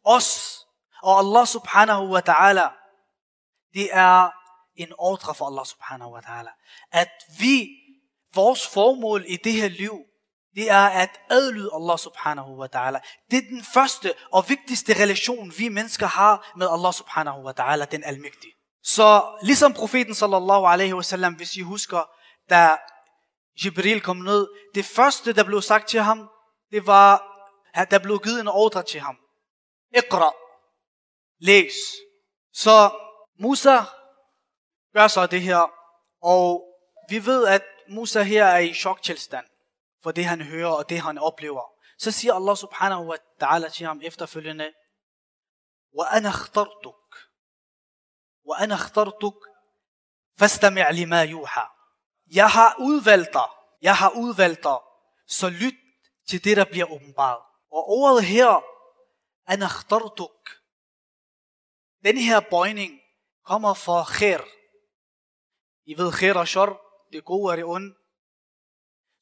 os 0.05 0.59
og 1.03 1.19
Allah 1.19 1.47
subhanahu 1.47 2.05
wa 2.15 2.23
ta'ala, 2.29 2.67
det 3.75 3.89
er 3.93 4.31
en 4.77 4.93
ordre 4.99 5.35
for 5.35 5.47
Allah 5.47 5.67
subhanahu 5.67 6.11
wa 6.15 6.21
ta'ala. 6.21 6.53
At 6.93 7.13
vi, 7.41 7.69
vores 8.35 8.67
formål 8.67 9.25
i 9.29 9.37
det 9.37 9.53
her 9.53 9.69
liv, 9.69 9.99
det 10.55 10.71
er 10.71 10.87
at 10.87 11.11
adlyde 11.31 11.71
Allah 11.75 11.99
subhanahu 11.99 12.57
wa 12.61 12.69
ta'ala. 12.75 12.99
Det 13.31 13.37
er 13.39 13.49
den 13.51 13.65
første 13.75 14.15
og 14.33 14.49
vigtigste 14.49 14.93
relation, 15.03 15.53
vi 15.59 15.69
mennesker 15.69 16.07
har 16.07 16.53
med 16.57 16.69
Allah 16.71 16.93
subhanahu 16.93 17.43
wa 17.43 17.53
ta'ala, 17.61 17.85
den 17.85 18.05
almægtige. 18.05 18.53
Så 18.85 19.39
ligesom 19.43 19.73
profeten 19.73 20.15
sallallahu 20.15 20.65
alaihi 20.67 20.95
wasallam, 20.95 21.35
hvis 21.35 21.57
I 21.57 21.61
husker, 21.61 22.03
da 22.51 22.77
Jibril 23.64 24.02
kom 24.02 24.18
ned, 24.18 24.48
det 24.76 24.86
første, 24.86 25.34
der 25.34 25.44
blev 25.44 25.62
sagt 25.62 25.88
til 25.88 26.00
ham, 26.00 26.30
det 26.72 26.88
var, 26.88 27.24
at 27.74 27.92
der 27.92 28.00
blev 28.00 28.20
givet 28.20 28.40
en 28.40 28.48
ordre 28.48 28.84
til 28.84 29.00
ham. 29.00 29.18
Iqra. 29.98 30.34
Læs. 31.40 31.74
Så 32.54 32.92
Musa 33.40 33.78
gør 34.94 35.08
så 35.08 35.28
det 35.28 35.42
her, 35.42 35.72
og 36.22 36.64
vi 37.10 37.26
ved, 37.26 37.48
at 37.48 37.64
Musa 37.90 38.22
her 38.22 38.46
er 38.46 38.58
i 38.58 38.74
choktilstand 38.74 39.46
for 40.04 40.12
det 40.12 40.26
han 40.26 40.42
hører 40.42 40.70
og 40.70 40.90
det 40.90 41.00
han 41.02 41.18
oplever. 41.18 41.64
Så 41.98 42.12
siger 42.12 42.34
Allah 42.34 42.56
subhanahu 42.58 43.06
wa 43.06 43.18
ta'ala 43.44 43.70
til 43.70 43.86
ham 43.86 44.02
efterfølgende, 44.04 44.74
وَأَنَا 45.94 46.30
اخْتَرْتُكَ 46.30 47.10
وَأَنَا 48.44 48.74
اخْتَرْتُكَ 48.74 49.40
فَاسْتَمِعْ 50.40 50.92
لِمَا 50.92 51.24
يُوحَى 51.24 51.68
jeg 52.35 52.51
har 52.51 52.77
udvalgt 52.79 53.33
dig. 53.33 53.49
Jeg 53.83 53.97
har 53.97 54.11
udvalgt 54.11 54.63
dig. 54.63 54.79
Så 55.27 55.51
lyt 55.51 55.75
til 56.29 56.45
det, 56.45 56.57
der 56.57 56.65
bliver 56.65 56.93
åbenbart. 56.93 57.43
Og 57.73 57.89
ordet 57.89 58.25
her, 58.25 58.63
anakhtartuk. 59.47 60.31
Den 62.05 62.17
her 62.19 62.41
bøjning 62.41 63.01
kommer 63.45 63.75
fra 63.75 64.05
khair. 64.05 64.39
I 65.87 65.99
ved, 65.99 66.13
khair 66.13 66.35
og 66.35 66.49
shor, 66.49 66.81
det 67.13 67.25
gode 67.25 67.51
og 67.51 67.57
det 67.57 67.65
onde. 67.65 67.95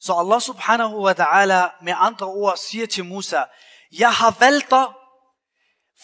Så 0.00 0.14
Allah 0.14 0.40
subhanahu 0.40 1.04
wa 1.06 1.12
ta'ala 1.12 1.84
med 1.84 1.94
andre 1.96 2.26
ord 2.26 2.56
siger 2.56 2.86
til 2.86 3.04
Musa, 3.04 3.42
jeg 3.92 4.12
har 4.12 4.36
valgt 4.40 4.70
dig, 4.70 4.86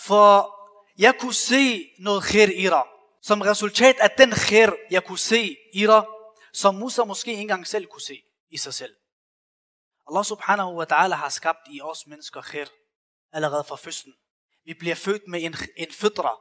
for 0.07 0.55
jeg 0.99 1.15
kunne 1.21 1.35
se 1.35 1.91
noget 1.99 2.25
khair 2.25 2.49
i 2.49 2.65
dig. 2.65 2.85
Som 3.23 3.41
resultat 3.41 3.97
af 4.01 4.11
den 4.11 4.31
khair, 4.31 4.71
jeg 4.91 5.05
kunne 5.05 5.19
se 5.19 5.57
i 5.75 5.87
dig, 5.87 6.05
som 6.57 6.75
Musa 6.75 7.05
måske 7.05 7.31
ikke 7.31 7.41
engang 7.41 7.67
selv 7.67 7.87
kunne 7.87 8.01
se 8.03 8.23
i 8.51 8.57
sig 8.57 8.75
selv. 8.75 8.97
Allah 10.09 10.25
subhanahu 10.25 10.73
wa 10.75 10.85
ta'ala 10.93 11.15
har 11.15 11.29
skabt 11.29 11.69
i 11.71 11.81
os 11.81 12.07
mennesker 12.07 12.41
khair 12.43 12.67
allerede 13.33 13.65
fra 13.65 13.77
fødslen. 13.77 14.15
Vi 14.65 14.75
bliver 14.75 14.95
født 14.95 15.23
med 15.29 15.43
en, 15.43 15.55
en 15.77 15.93
fitra, 15.93 16.37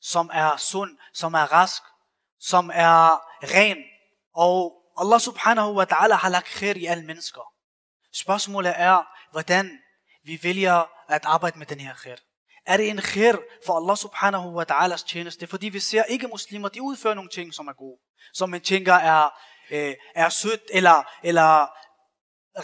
som 0.00 0.30
er 0.32 0.56
sund, 0.56 0.98
som 1.14 1.34
er 1.34 1.52
rask, 1.52 1.82
som 2.40 2.70
er 2.74 2.98
ren. 3.54 3.78
Og 4.34 4.82
Allah 4.96 5.20
subhanahu 5.20 5.72
wa 5.74 5.84
ta'ala 5.92 6.14
har 6.14 6.28
lagt 6.28 6.46
khair 6.46 6.74
i 6.74 6.86
alle 6.86 7.04
mennesker. 7.04 7.42
Spørgsmålet 8.12 8.72
er, 8.76 9.02
hvordan 9.32 9.78
vi 10.24 10.40
vælger 10.42 11.10
at 11.10 11.24
arbejde 11.24 11.58
med 11.58 11.66
den 11.66 11.80
her 11.80 11.94
khair. 11.94 12.16
Er 12.66 12.76
det 12.76 12.88
en 12.88 12.98
khair 12.98 13.36
for 13.66 13.76
Allah 13.76 13.96
subhanahu 13.96 14.48
wa 14.52 14.64
ta'alas 14.70 15.06
tjeneste? 15.06 15.46
Fordi 15.46 15.68
vi 15.68 15.80
ser 15.80 16.04
ikke 16.04 16.28
muslimer, 16.28 16.68
de 16.68 16.82
udfører 16.82 17.14
nogle 17.14 17.30
ting, 17.30 17.54
som 17.54 17.68
er 17.68 17.72
gode. 17.72 17.98
Som 18.34 18.50
man 18.50 18.60
tænker 18.60 18.94
er, 18.94 19.30
øh, 19.70 19.94
er 20.14 20.28
sødt, 20.28 20.62
eller, 20.70 21.02
eller 21.22 21.66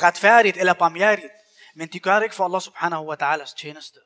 retfærdigt, 0.03 0.57
eller 0.57 0.73
barmhjertigt. 0.73 1.33
Men 1.77 1.89
de 1.89 2.01
gør 2.01 2.15
det 2.15 2.23
ikke 2.23 2.35
for 2.35 2.45
Allah 2.45 2.61
subhanahu 2.61 3.07
wa 3.09 3.17
ta'alas 3.23 3.55
tjeneste. 3.59 3.99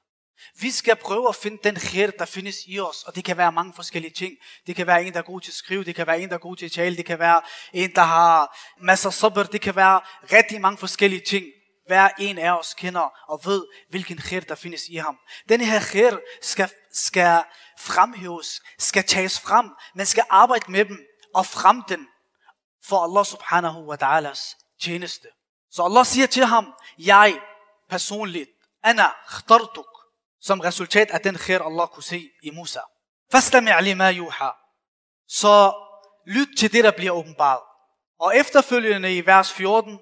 Vi 0.60 0.70
skal 0.70 0.96
prøve 0.96 1.28
at 1.28 1.36
finde 1.36 1.58
den 1.64 1.74
khair, 1.74 2.10
der 2.10 2.24
findes 2.24 2.56
i 2.66 2.80
os, 2.80 3.02
og 3.02 3.14
det 3.14 3.24
kan 3.24 3.36
være 3.36 3.52
mange 3.52 3.72
forskellige 3.74 4.14
ting. 4.14 4.32
Det 4.66 4.76
kan 4.76 4.86
være 4.86 5.04
en, 5.04 5.12
der 5.12 5.18
er 5.18 5.22
god 5.22 5.40
til 5.40 5.50
at 5.50 5.54
skrive, 5.54 5.84
det 5.84 5.94
kan 5.94 6.06
være 6.06 6.20
en, 6.20 6.28
der 6.28 6.34
er 6.34 6.38
god 6.38 6.56
til 6.56 6.66
at 6.66 6.72
tale, 6.72 6.96
det 6.96 7.06
kan 7.06 7.18
være 7.18 7.42
en, 7.72 7.94
der 7.94 8.02
har 8.02 8.58
masser 8.80 9.08
af 9.08 9.12
sabr, 9.12 9.42
det 9.42 9.60
kan 9.60 9.76
være 9.76 10.00
rigtig 10.32 10.60
mange 10.60 10.78
forskellige 10.78 11.22
ting. 11.28 11.46
Hver 11.86 12.08
en 12.18 12.38
af 12.38 12.58
os 12.58 12.74
kender 12.74 13.10
og 13.28 13.40
ved, 13.44 13.66
hvilken 13.90 14.16
khair, 14.16 14.40
der 14.40 14.54
findes 14.54 14.82
i 14.88 14.96
ham. 14.96 15.18
Den 15.48 15.60
her 15.60 15.80
khair 15.80 16.16
skal, 16.42 16.70
skal 16.92 17.42
fremhæves, 17.78 18.60
skal 18.78 19.04
tages 19.04 19.40
frem, 19.40 19.70
man 19.94 20.06
skal 20.06 20.24
arbejde 20.30 20.70
med 20.70 20.84
dem 20.84 20.98
og 21.38 21.46
frem 21.46 21.82
den 21.82 22.08
for 22.88 22.98
Allah 23.06 23.24
subhanahu 23.24 23.80
wa 23.90 23.96
ta'alas 24.02 24.40
tjeneste. 24.82 25.28
Så 25.70 25.82
Allah 25.82 26.06
siger 26.06 26.26
til 26.26 26.44
ham, 26.44 26.74
jeg 26.98 27.40
personligt, 27.88 28.50
Anna 28.82 29.08
khtartuk, 29.28 29.86
som 30.40 30.60
resultat 30.60 31.10
af 31.10 31.20
den 31.20 31.34
khair, 31.34 31.62
Allah 31.62 31.88
kunne 31.88 32.02
se 32.02 32.30
i 32.42 32.50
Musa. 32.50 32.80
Fastami' 33.34 33.80
lima 33.80 34.12
yuha. 34.12 34.50
Så 35.28 35.72
lyt 36.26 36.48
til 36.58 36.72
det, 36.72 36.84
der 36.84 36.90
bliver 36.90 37.12
åbenbart. 37.12 37.62
Og 38.20 38.36
efterfølgende 38.36 39.16
i 39.16 39.26
vers 39.26 39.52
14, 39.52 40.00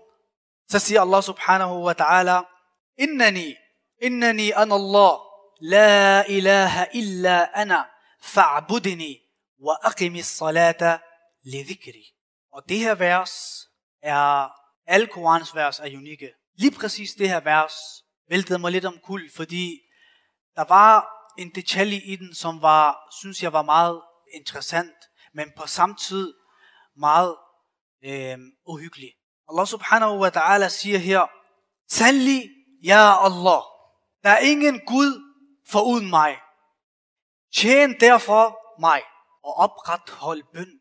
så 0.69 0.79
siger 0.79 1.01
Allah 1.01 1.23
subhanahu 1.23 1.87
wa 1.87 1.95
ta'ala, 2.01 2.45
Innani, 2.99 3.55
innani 4.03 4.51
an 4.51 4.73
Allah, 4.73 5.19
la 5.61 6.25
ilaha 6.29 6.87
illa 6.93 7.49
ana, 7.55 7.85
fa'budni, 8.23 9.13
wa 9.67 9.79
aqimi 9.83 10.23
salata 10.23 10.99
li. 11.47 12.05
Og 12.53 12.69
det 12.69 12.79
her 12.79 12.95
vers 12.95 13.33
er, 14.03 14.49
alle 14.87 15.07
Korans 15.07 15.55
vers 15.55 15.81
er 15.81 15.97
unikke. 15.97 16.33
Lige 16.55 16.71
præcis 16.79 17.15
det 17.15 17.29
her 17.29 17.41
vers 17.41 17.73
væltede 18.29 18.59
mig 18.59 18.73
lidt 18.73 18.85
om 18.85 18.99
kul, 19.05 19.31
fordi 19.37 19.81
der 20.57 20.65
var 20.65 21.09
en 21.39 21.51
detalje 21.55 22.01
i 22.01 22.17
den, 22.17 22.35
som 22.35 22.63
var, 22.63 23.09
synes 23.21 23.43
jeg 23.43 23.53
var 23.53 23.63
meget 23.63 24.03
interessant, 24.35 24.97
men 25.35 25.53
på 25.57 25.67
samme 25.67 25.97
tid 25.97 26.35
meget 26.97 27.37
øh, 28.05 28.39
uhyggelig. 28.67 29.13
Allah 29.49 29.67
subhanahu 29.67 30.19
wa 30.19 30.29
ta'ala 30.29 30.69
siger 30.69 30.99
her, 30.99 31.27
Sandelig, 31.89 32.51
ja 32.85 33.25
Allah, 33.25 33.63
der 34.23 34.31
er 34.31 34.39
ingen 34.39 34.81
Gud 34.87 35.23
foruden 35.69 36.11
mig. 36.11 36.39
Tjen 37.55 38.01
derfor 38.01 38.59
mig, 38.81 39.03
og 39.45 39.55
oprethold 39.55 40.43
bøn 40.53 40.81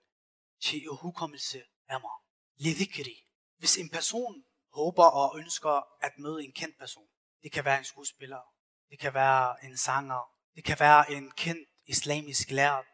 til 0.65 0.81
hukommelse 1.01 1.61
af 1.87 1.99
mig. 2.01 2.17
Lidikri. 2.55 3.15
Hvis 3.57 3.77
en 3.77 3.89
person 3.89 4.43
håber 4.73 5.05
og 5.05 5.39
ønsker 5.39 6.03
at 6.05 6.11
møde 6.19 6.43
en 6.43 6.53
kendt 6.53 6.75
person, 6.79 7.07
det 7.43 7.51
kan 7.51 7.65
være 7.65 7.77
en 7.77 7.85
skuespiller, 7.85 8.41
det 8.89 8.99
kan 8.99 9.13
være 9.13 9.65
en 9.65 9.77
sanger, 9.77 10.21
det 10.55 10.63
kan 10.63 10.77
være 10.79 11.11
en 11.11 11.31
kendt 11.31 11.69
islamisk 11.87 12.51
lært. 12.51 12.85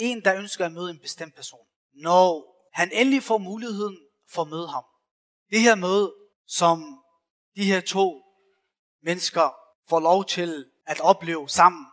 En, 0.00 0.24
der 0.24 0.36
ønsker 0.36 0.66
at 0.66 0.72
møde 0.72 0.90
en 0.90 1.00
bestemt 1.00 1.34
person. 1.34 1.66
Når 1.92 2.52
han 2.72 2.92
endelig 2.92 3.22
får 3.22 3.38
muligheden 3.38 3.98
for 4.30 4.42
at 4.42 4.48
møde 4.48 4.68
ham. 4.68 4.84
Det 5.50 5.60
her 5.60 5.74
møde, 5.74 6.14
som 6.46 7.04
de 7.56 7.64
her 7.64 7.80
to 7.80 8.22
mennesker 9.02 9.54
får 9.88 10.00
lov 10.00 10.24
til 10.24 10.70
at 10.86 11.00
opleve 11.00 11.48
sammen, 11.48 11.86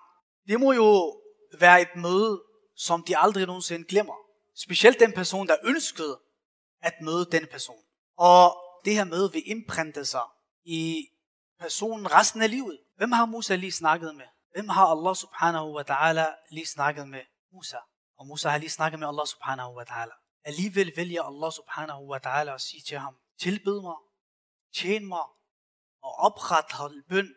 det 0.48 0.60
må 0.60 0.72
jo 0.72 1.22
være 1.60 1.82
et 1.82 1.96
møde, 1.96 2.44
som 2.76 3.04
de 3.04 3.18
aldrig 3.18 3.46
nogensinde 3.46 3.86
glemmer. 3.88 4.29
Specielt 4.64 5.00
den 5.00 5.14
person, 5.14 5.48
der 5.48 5.58
ønskede 5.64 6.22
at 6.82 6.94
møde 7.02 7.26
den 7.32 7.48
person. 7.52 7.84
Og 8.18 8.56
det 8.86 8.94
her 8.94 9.04
møde 9.04 9.32
vil 9.32 9.50
imprinte 9.50 10.06
sig 10.06 10.28
i 10.64 11.08
personen 11.60 12.12
resten 12.12 12.42
af 12.42 12.50
livet. 12.50 12.80
Hvem 12.98 13.12
har 13.12 13.26
Musa 13.26 13.56
lige 13.56 13.72
snakket 13.72 14.16
med? 14.16 14.26
Hvem 14.54 14.70
har 14.70 14.86
Allah 14.86 15.16
subhanahu 15.16 15.76
wa 15.76 15.84
ta'ala 15.92 16.26
lige 16.52 16.66
snakket 16.66 17.08
med? 17.08 17.22
Musa. 17.54 17.78
Og 18.18 18.28
Musa 18.28 18.50
har 18.50 18.58
lige 18.58 18.70
snakket 18.70 19.00
med 19.00 19.08
Allah 19.08 19.28
subhanahu 19.28 19.74
wa 19.78 19.84
ta'ala. 19.84 20.42
Alligevel 20.44 20.92
vælger 20.96 21.24
Allah 21.24 21.52
subhanahu 21.52 22.08
wa 22.12 22.20
ta'ala 22.26 22.50
at 22.50 22.62
sige 22.62 22.82
til 22.88 22.98
ham, 22.98 23.16
tilbed 23.40 23.82
mig, 23.82 23.96
tjen 24.74 25.06
mig 25.06 25.26
og 26.02 26.14
oprethold 26.28 27.04
bøn 27.10 27.36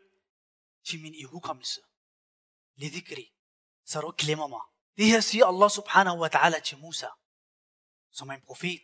til 0.87 1.02
min 1.02 1.14
ihukommelse. 1.14 1.81
Lidikri, 2.76 3.33
så 3.87 4.00
du 4.00 4.12
glemmer 4.19 4.47
mig. 4.47 4.61
Det 4.97 5.07
her 5.07 5.21
siger 5.21 5.47
Allah 5.47 5.71
subhanahu 5.71 6.19
wa 6.19 6.29
ta'ala 6.29 6.61
til 6.61 6.79
Musa, 6.79 7.07
som 8.13 8.29
er 8.29 8.35
en 8.35 8.43
profet. 8.47 8.81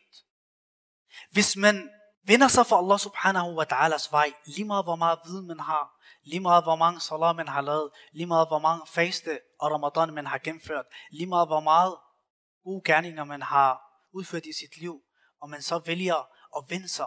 Hvis 1.30 1.56
man 1.56 1.90
vender 2.26 2.48
sig 2.48 2.66
for 2.66 2.76
Allah 2.76 2.98
subhanahu 2.98 3.54
wa 3.54 3.64
ta'alas 3.64 4.08
vej, 4.10 4.32
lige 4.46 4.64
meget 4.64 4.84
hvor 4.84 4.96
meget 4.96 5.18
viden 5.24 5.46
man 5.46 5.60
har, 5.60 5.98
lige 6.22 6.40
meget 6.40 6.64
hvor 6.64 6.76
mange 6.76 7.00
salat 7.00 7.36
man 7.36 7.48
har 7.48 7.60
lavet, 7.60 7.90
lige 8.12 8.26
meget 8.26 8.48
hvor 8.48 8.58
mange 8.58 8.86
faste 8.86 9.40
og 9.60 9.70
ramadan 9.70 10.14
man 10.14 10.26
har 10.26 10.38
gennemført, 10.38 10.86
lige 11.10 11.26
meget 11.26 11.48
hvor 11.48 11.60
meget 11.60 11.96
gode 12.64 12.82
gerninger 12.84 13.24
man 13.24 13.42
har 13.42 13.80
udført 14.12 14.46
i 14.46 14.52
sit 14.52 14.76
liv, 14.76 15.00
og 15.40 15.50
man 15.50 15.62
så 15.62 15.78
vælger 15.78 16.16
at 16.56 16.64
vende 16.68 16.88
sig 16.88 17.06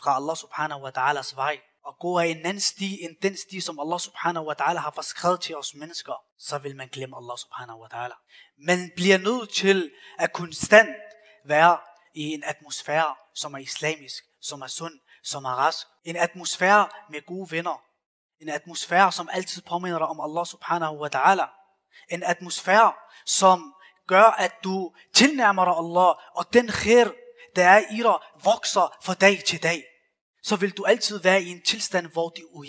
fra 0.00 0.16
Allah 0.16 0.36
subhanahu 0.36 0.82
wa 0.82 0.90
ta'alas 0.90 1.36
vej, 1.36 1.60
og 1.84 1.96
gå 2.00 2.18
af 2.18 2.26
en 2.26 2.36
anden 2.36 2.60
sti 2.60 3.02
end 3.02 3.16
den 3.22 3.36
sti, 3.36 3.60
som 3.60 3.80
Allah 3.80 4.00
subhanahu 4.00 4.46
wa 4.46 4.54
ta'ala 4.60 4.78
har 4.78 4.92
forskrevet 4.94 5.40
til 5.40 5.56
os 5.56 5.74
mennesker, 5.74 6.22
så 6.38 6.58
vil 6.58 6.76
man 6.76 6.88
glemme 6.88 7.16
Allah 7.16 7.38
subhanahu 7.38 7.80
wa 7.80 7.88
ta'ala. 7.92 8.16
Man 8.66 8.90
bliver 8.96 9.18
nødt 9.18 9.50
til 9.50 9.90
at 10.18 10.32
konstant 10.32 10.96
være 11.44 11.78
i 12.14 12.22
en 12.22 12.44
atmosfære, 12.44 13.14
som 13.34 13.54
er 13.54 13.58
islamisk, 13.58 14.24
som 14.40 14.62
er 14.62 14.66
sund, 14.66 14.94
som 15.22 15.44
er 15.44 15.50
rask. 15.50 15.86
En 16.04 16.16
atmosfære 16.16 16.88
med 17.10 17.26
gode 17.26 17.50
venner. 17.50 17.82
En 18.40 18.48
atmosfære, 18.48 19.12
som 19.12 19.28
altid 19.32 19.62
påminner 19.62 19.98
dig 19.98 20.06
om 20.06 20.20
Allah 20.20 20.46
subhanahu 20.46 20.96
wa 20.98 21.08
ta'ala. 21.14 21.46
En 22.08 22.22
atmosfære, 22.22 22.92
som 23.26 23.74
gør, 24.06 24.22
at 24.22 24.52
du 24.64 24.92
tilnærmer 25.14 25.64
dig 25.64 25.74
Allah, 25.74 26.14
og 26.34 26.52
den 26.52 26.68
khair, 26.68 27.08
der 27.56 27.68
er 27.68 27.82
i 27.90 27.96
dig, 27.96 28.18
vokser 28.44 28.96
fra 29.02 29.14
dag 29.14 29.44
til 29.44 29.62
dag. 29.62 29.84
Så 30.48 30.56
vil 30.56 30.70
du 30.70 30.84
altid 30.84 31.18
være 31.18 31.42
i 31.42 31.48
en 31.48 31.62
tilstand, 31.62 32.06
hvor 32.06 32.28
du 32.28 32.62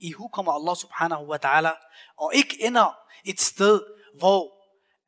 ihukommer, 0.00 0.52
Allah 0.52 0.76
subhanahu 0.76 1.24
wa 1.26 1.38
ta'ala, 1.44 1.72
og 2.18 2.34
ikke 2.34 2.56
ender 2.60 2.98
et 3.24 3.40
sted, 3.40 3.82
hvor 4.18 4.52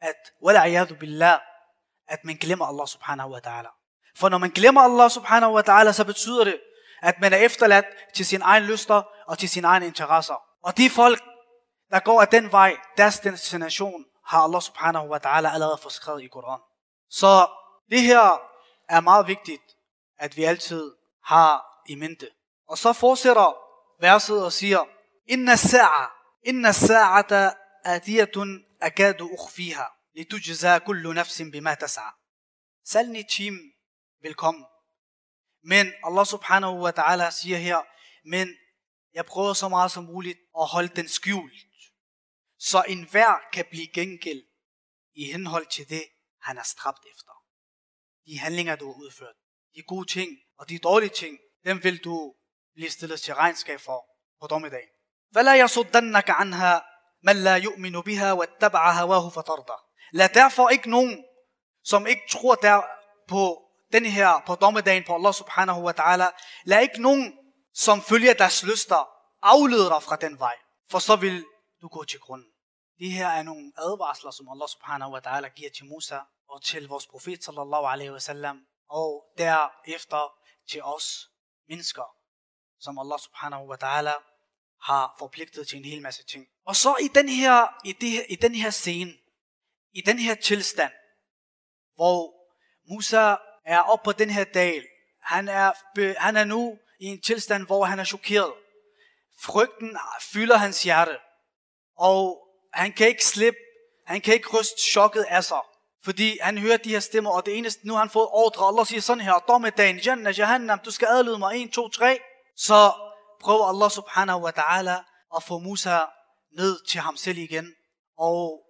at, 0.00 0.14
wala 0.44 0.85
billah, 1.00 1.40
at 2.08 2.25
man 2.25 2.37
glemmer 2.37 2.66
Allah 2.66 2.87
subhanahu 2.87 3.30
wa 3.30 3.40
ta'ala. 3.46 3.70
For 4.18 4.28
når 4.28 4.38
man 4.38 4.50
glemmer 4.50 4.80
Allah 4.80 5.11
subhanahu 5.11 5.52
wa 5.52 5.62
ta'ala, 5.68 5.92
så 5.92 6.04
betyder 6.04 6.44
det, 6.44 6.61
at 7.02 7.14
man 7.20 7.32
er 7.32 7.37
efterladt 7.37 7.87
til 8.14 8.26
sin 8.26 8.42
egen 8.42 8.64
lyster 8.64 9.02
og 9.26 9.38
til 9.38 9.49
sine 9.49 9.66
egne 9.66 9.87
interesser. 9.87 10.42
Og 10.62 10.76
de 10.76 10.90
folk, 10.90 11.23
der 11.90 12.00
går 12.00 12.20
af 12.20 12.28
den 12.28 12.52
vej, 12.52 12.76
deres 12.96 13.20
destination, 13.20 14.04
har 14.26 14.40
Allah 14.40 14.62
subhanahu 14.62 15.08
wa 15.08 15.18
ta'ala 15.18 15.54
allerede 15.54 15.78
forskrevet 15.82 16.23
i 16.23 16.26
Koran. 16.26 16.61
Så 17.11 17.46
det 17.90 18.02
her 18.02 18.40
er 18.88 19.00
meget 19.00 19.26
vigtigt, 19.26 19.62
at 20.18 20.37
vi 20.37 20.44
altid 20.44 20.92
har 21.25 21.75
i 21.88 21.95
mente. 21.95 22.31
Og 22.69 22.78
så 22.78 22.93
fortsætter 22.93 23.57
verset 24.00 24.45
og 24.45 24.52
siger, 24.52 24.85
Inna 25.28 25.55
sa'a, 25.55 26.11
inna 26.45 26.71
sa'ata 26.71 27.55
atiyatun 27.85 28.64
akadu 28.81 29.28
ukhfiha, 29.33 29.85
litujza 30.14 30.78
kullu 30.78 31.12
nafsin 31.12 31.50
bima 31.50 31.76
tas'a. 31.83 32.09
Salni 32.85 33.23
team, 33.23 33.59
velkommen. 34.23 34.64
Men 35.62 35.93
Allah 36.05 36.26
subhanahu 36.26 36.78
wa 36.85 36.90
ta'ala 36.90 37.31
siger 37.31 37.59
her, 37.59 37.83
men 38.28 38.49
jeg 39.14 39.26
prøver 39.26 39.52
så 39.52 39.69
meget 39.69 39.90
som 39.90 40.05
muligt 40.05 40.38
at 40.61 40.66
holde 40.66 40.88
den 40.97 41.09
skjult, 41.09 41.52
så 42.59 42.85
enhver 42.88 43.35
kan 43.52 43.64
blive 43.71 43.87
gengæld 43.87 44.43
i 45.14 45.25
henhold 45.25 45.66
til 45.66 45.88
det, 45.88 46.05
han 46.43 46.59
er 46.59 46.62
strabt 46.62 47.05
efter. 47.14 47.33
De 48.26 48.38
handlinger, 48.38 48.76
du 48.76 48.87
har 48.87 48.95
udført, 48.95 49.37
de 49.75 49.83
gode 49.83 50.07
ting 50.07 50.38
og 50.59 50.69
de 50.69 50.78
dårlige 50.78 51.11
ting, 51.11 51.38
dem 51.65 51.84
vil 51.84 52.03
du 52.03 52.34
blive 52.74 52.89
stillet 52.89 53.22
til 53.22 53.34
regnskab 53.34 53.79
for 53.79 54.05
på 54.41 54.48
dommedagen. 54.48 54.89
فلا 55.36 55.55
يصدنك 55.55 56.29
عنها 56.29 56.86
من 57.24 57.43
لا 57.43 57.55
يؤمن 57.55 58.01
بها 58.01 58.33
واتبع 58.33 58.92
هواه 58.92 59.29
فترضى. 59.29 59.77
Lad 60.14 60.29
derfor 60.29 60.70
ikke 60.70 60.90
nogen, 60.90 61.25
som 61.83 62.07
ikke 62.07 62.22
tror 62.29 62.55
der 62.55 62.81
på 63.27 63.61
den 63.92 64.05
her 64.05 64.44
på 64.46 64.55
dommedagen 64.55 65.03
på 65.03 65.16
Allah 65.16 65.33
subhanahu 65.33 65.81
wa 65.81 65.94
ta'ala, 66.00 66.27
lad 66.66 66.81
ikke 66.81 67.01
nogen, 67.01 67.37
som 67.74 68.01
følger 68.01 68.33
deres 68.33 68.64
lyster, 68.64 69.09
aflede 69.42 69.90
dig 69.90 70.03
fra 70.03 70.16
den 70.16 70.40
vej, 70.40 70.55
for 70.90 71.00
så 71.00 71.16
vil 71.16 71.46
du 71.81 71.87
gå 71.87 72.03
til 72.03 72.20
grunden. 72.20 72.51
Det 73.00 73.11
her 73.11 73.27
er 73.27 73.44
nogle 73.44 73.72
advarsler, 73.77 74.31
som 74.31 74.50
Allah 74.50 74.68
subhanahu 74.68 75.14
wa 75.14 75.20
ta'ala 75.20 75.48
giver 75.48 75.70
til 75.70 75.85
Musa 75.85 76.20
og 76.50 76.64
til 76.64 76.87
vores 76.87 77.07
profet 77.07 77.44
sallallahu 77.44 77.85
alaihi 77.85 78.11
wa 78.11 78.20
sallam, 78.20 78.57
og 78.90 79.24
derefter 79.37 80.33
til 80.72 80.83
os 80.83 81.27
mennesker, 81.69 82.17
som 82.81 82.99
Allah 82.99 83.19
subhanahu 83.19 83.67
wa 83.67 83.76
ta'ala 83.76 84.15
har 84.83 85.17
forpligtet 85.19 85.69
til 85.69 85.79
en 85.79 85.85
hel 85.85 86.02
masse 86.02 86.25
ting. 86.25 86.47
Og 86.67 86.76
så 86.76 86.97
i 87.00 87.09
den 87.09 87.29
her, 87.29 87.81
i, 87.85 87.93
det, 87.93 88.26
i 88.29 88.35
den 88.35 88.55
her 88.55 88.71
scene, 88.71 89.15
i 89.93 90.00
den 90.00 90.19
her 90.19 90.35
tilstand, 90.35 90.93
hvor 91.95 92.35
Musa 92.89 93.37
er 93.65 93.81
oppe 93.81 94.05
på 94.05 94.13
den 94.13 94.31
her 94.31 94.45
dal. 94.45 94.87
Han 95.23 95.49
er, 95.49 95.73
han 96.21 96.37
er 96.37 96.45
nu 96.45 96.79
i 97.00 97.07
en 97.07 97.21
tilstand, 97.21 97.67
hvor 97.67 97.85
han 97.85 97.99
er 97.99 98.05
chokeret. 98.05 98.55
Frygten 99.41 99.99
fylder 100.21 100.57
hans 100.57 100.83
hjerte. 100.83 101.19
Og 101.97 102.49
han 102.73 102.93
kan 102.93 103.09
ikke 103.09 103.25
slippe, 103.25 103.59
han 104.07 104.21
kan 104.21 104.35
ikke 104.35 104.59
ryste 104.59 104.83
chokket 104.83 105.23
af 105.23 105.45
sig. 105.45 105.61
Fordi 106.05 106.37
han 106.42 106.57
hører 106.57 106.77
de 106.77 106.90
her 106.90 107.00
stemmer, 107.00 107.31
og 107.31 107.46
det 107.46 107.57
eneste, 107.57 107.87
nu 107.87 107.94
har 107.94 108.00
han 108.00 108.09
fået 108.09 108.27
ordre, 108.31 108.68
Allah 108.68 108.85
siger 108.85 109.01
sådan 109.01 109.24
her, 109.24 109.33
dommedagen, 109.33 109.98
Jannah, 109.98 110.40
Jahannam, 110.40 110.79
du 110.85 110.92
skal 110.92 111.07
adlyde 111.07 111.37
mig, 111.40 111.64
1, 111.64 111.72
2, 111.72 111.90
3. 111.90 112.20
Så 112.55 112.92
prøver 113.42 113.66
Allah 113.66 113.92
subhanahu 113.92 114.42
wa 114.42 114.51
ta'ala 114.51 114.98
at 115.35 115.44
få 115.44 115.59
Musa 115.59 116.00
ned 116.57 116.85
til 116.87 117.00
ham 117.00 117.18
selv 117.18 117.37
igen, 117.37 117.75
og 118.18 118.64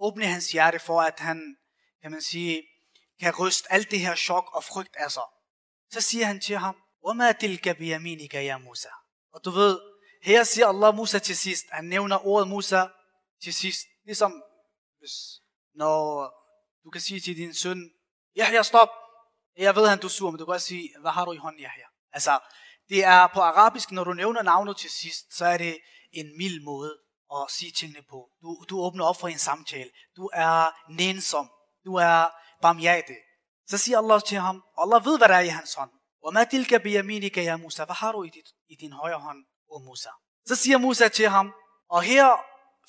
åbne 0.00 0.26
hans 0.26 0.52
hjerte 0.52 0.78
for, 0.78 1.00
at 1.00 1.20
han, 1.20 1.56
kan 2.02 2.10
man 2.10 2.22
sige, 2.22 2.62
kan 3.20 3.34
ryste 3.38 3.72
alt 3.72 3.90
det 3.90 4.00
her 4.00 4.14
chok 4.14 4.44
og 4.54 4.64
frygt 4.64 4.96
af 4.96 5.12
sig. 5.12 5.22
Så 5.90 6.00
siger 6.00 6.26
han 6.26 6.40
til 6.40 6.58
ham, 6.58 6.76
وَمَا 7.06 7.32
تِلْكَ 7.32 7.68
بِيَمِينِكَ 7.68 8.34
يَا 8.34 8.58
Musa. 8.58 8.88
Og 9.32 9.44
du 9.44 9.50
ved, 9.50 9.80
her 10.22 10.44
siger 10.44 10.66
Allah 10.66 10.94
Musa 10.94 11.18
til 11.18 11.36
sidst. 11.36 11.64
Han 11.70 11.84
nævner 11.84 12.26
ordet 12.26 12.48
Musa 12.48 12.86
til 13.42 13.54
sidst. 13.54 13.86
Ligesom 14.04 14.42
hvis, 14.98 15.12
når 15.74 16.32
du 16.84 16.90
kan 16.90 17.00
sige 17.00 17.20
til 17.20 17.36
din 17.36 17.54
søn, 17.54 17.90
Yahya, 18.38 18.62
stop. 18.62 18.88
Jeg 19.56 19.76
ved, 19.76 19.88
han 19.88 19.98
du 19.98 20.06
er 20.06 20.10
sur, 20.10 20.30
men 20.30 20.38
du 20.38 20.44
kan 20.44 20.54
også 20.54 20.66
sige, 20.66 20.90
hvad 21.00 21.10
har 21.10 21.24
du 21.24 21.32
i 21.32 21.36
hånden, 21.36 21.60
Yahya? 21.60 21.86
Altså, 22.12 22.38
det 22.88 23.04
er 23.04 23.26
på 23.26 23.40
arabisk, 23.40 23.90
når 23.90 24.04
du 24.04 24.12
nævner 24.12 24.42
navnet 24.42 24.76
til 24.76 24.90
sidst, 24.90 25.36
så 25.36 25.44
er 25.44 25.58
det 25.58 25.78
en 26.12 26.36
mild 26.36 26.64
måde 26.64 26.98
at 27.34 27.50
sige 27.50 27.72
tingene 27.72 28.02
på. 28.10 28.28
Du, 28.42 28.64
du 28.68 28.80
åbner 28.80 29.04
op 29.04 29.20
for 29.20 29.28
en 29.28 29.38
samtale. 29.38 29.90
Du 30.16 30.30
er 30.32 30.70
nænsom. 30.90 31.50
Du 31.84 31.94
er 31.94 32.28
barmhjertig. 32.62 33.16
Så 33.66 33.78
siger 33.78 33.98
Allah 33.98 34.22
til 34.22 34.38
ham, 34.38 34.62
Allah 34.78 35.04
ved, 35.04 35.18
hvad 35.18 35.28
der 35.28 35.34
er 35.34 35.40
i 35.40 35.48
hans 35.48 35.74
hånd. 35.74 35.90
وَمَا 36.24 36.44
تِلْكَ 36.44 36.72
بِيَمِينِكَ 36.74 37.36
يَا 37.48 37.56
Musa. 37.56 37.84
Hvad 37.84 37.94
har 37.94 38.12
du 38.12 38.22
i, 38.22 38.28
dit, 38.28 38.48
i 38.68 38.74
din 38.74 38.92
højre 38.92 39.20
hånd, 39.20 39.38
o 39.70 39.78
Musa? 39.78 40.08
Så 40.46 40.56
siger 40.56 40.78
Musa 40.78 41.08
til 41.08 41.28
ham, 41.28 41.52
og 41.90 42.02
her 42.02 42.26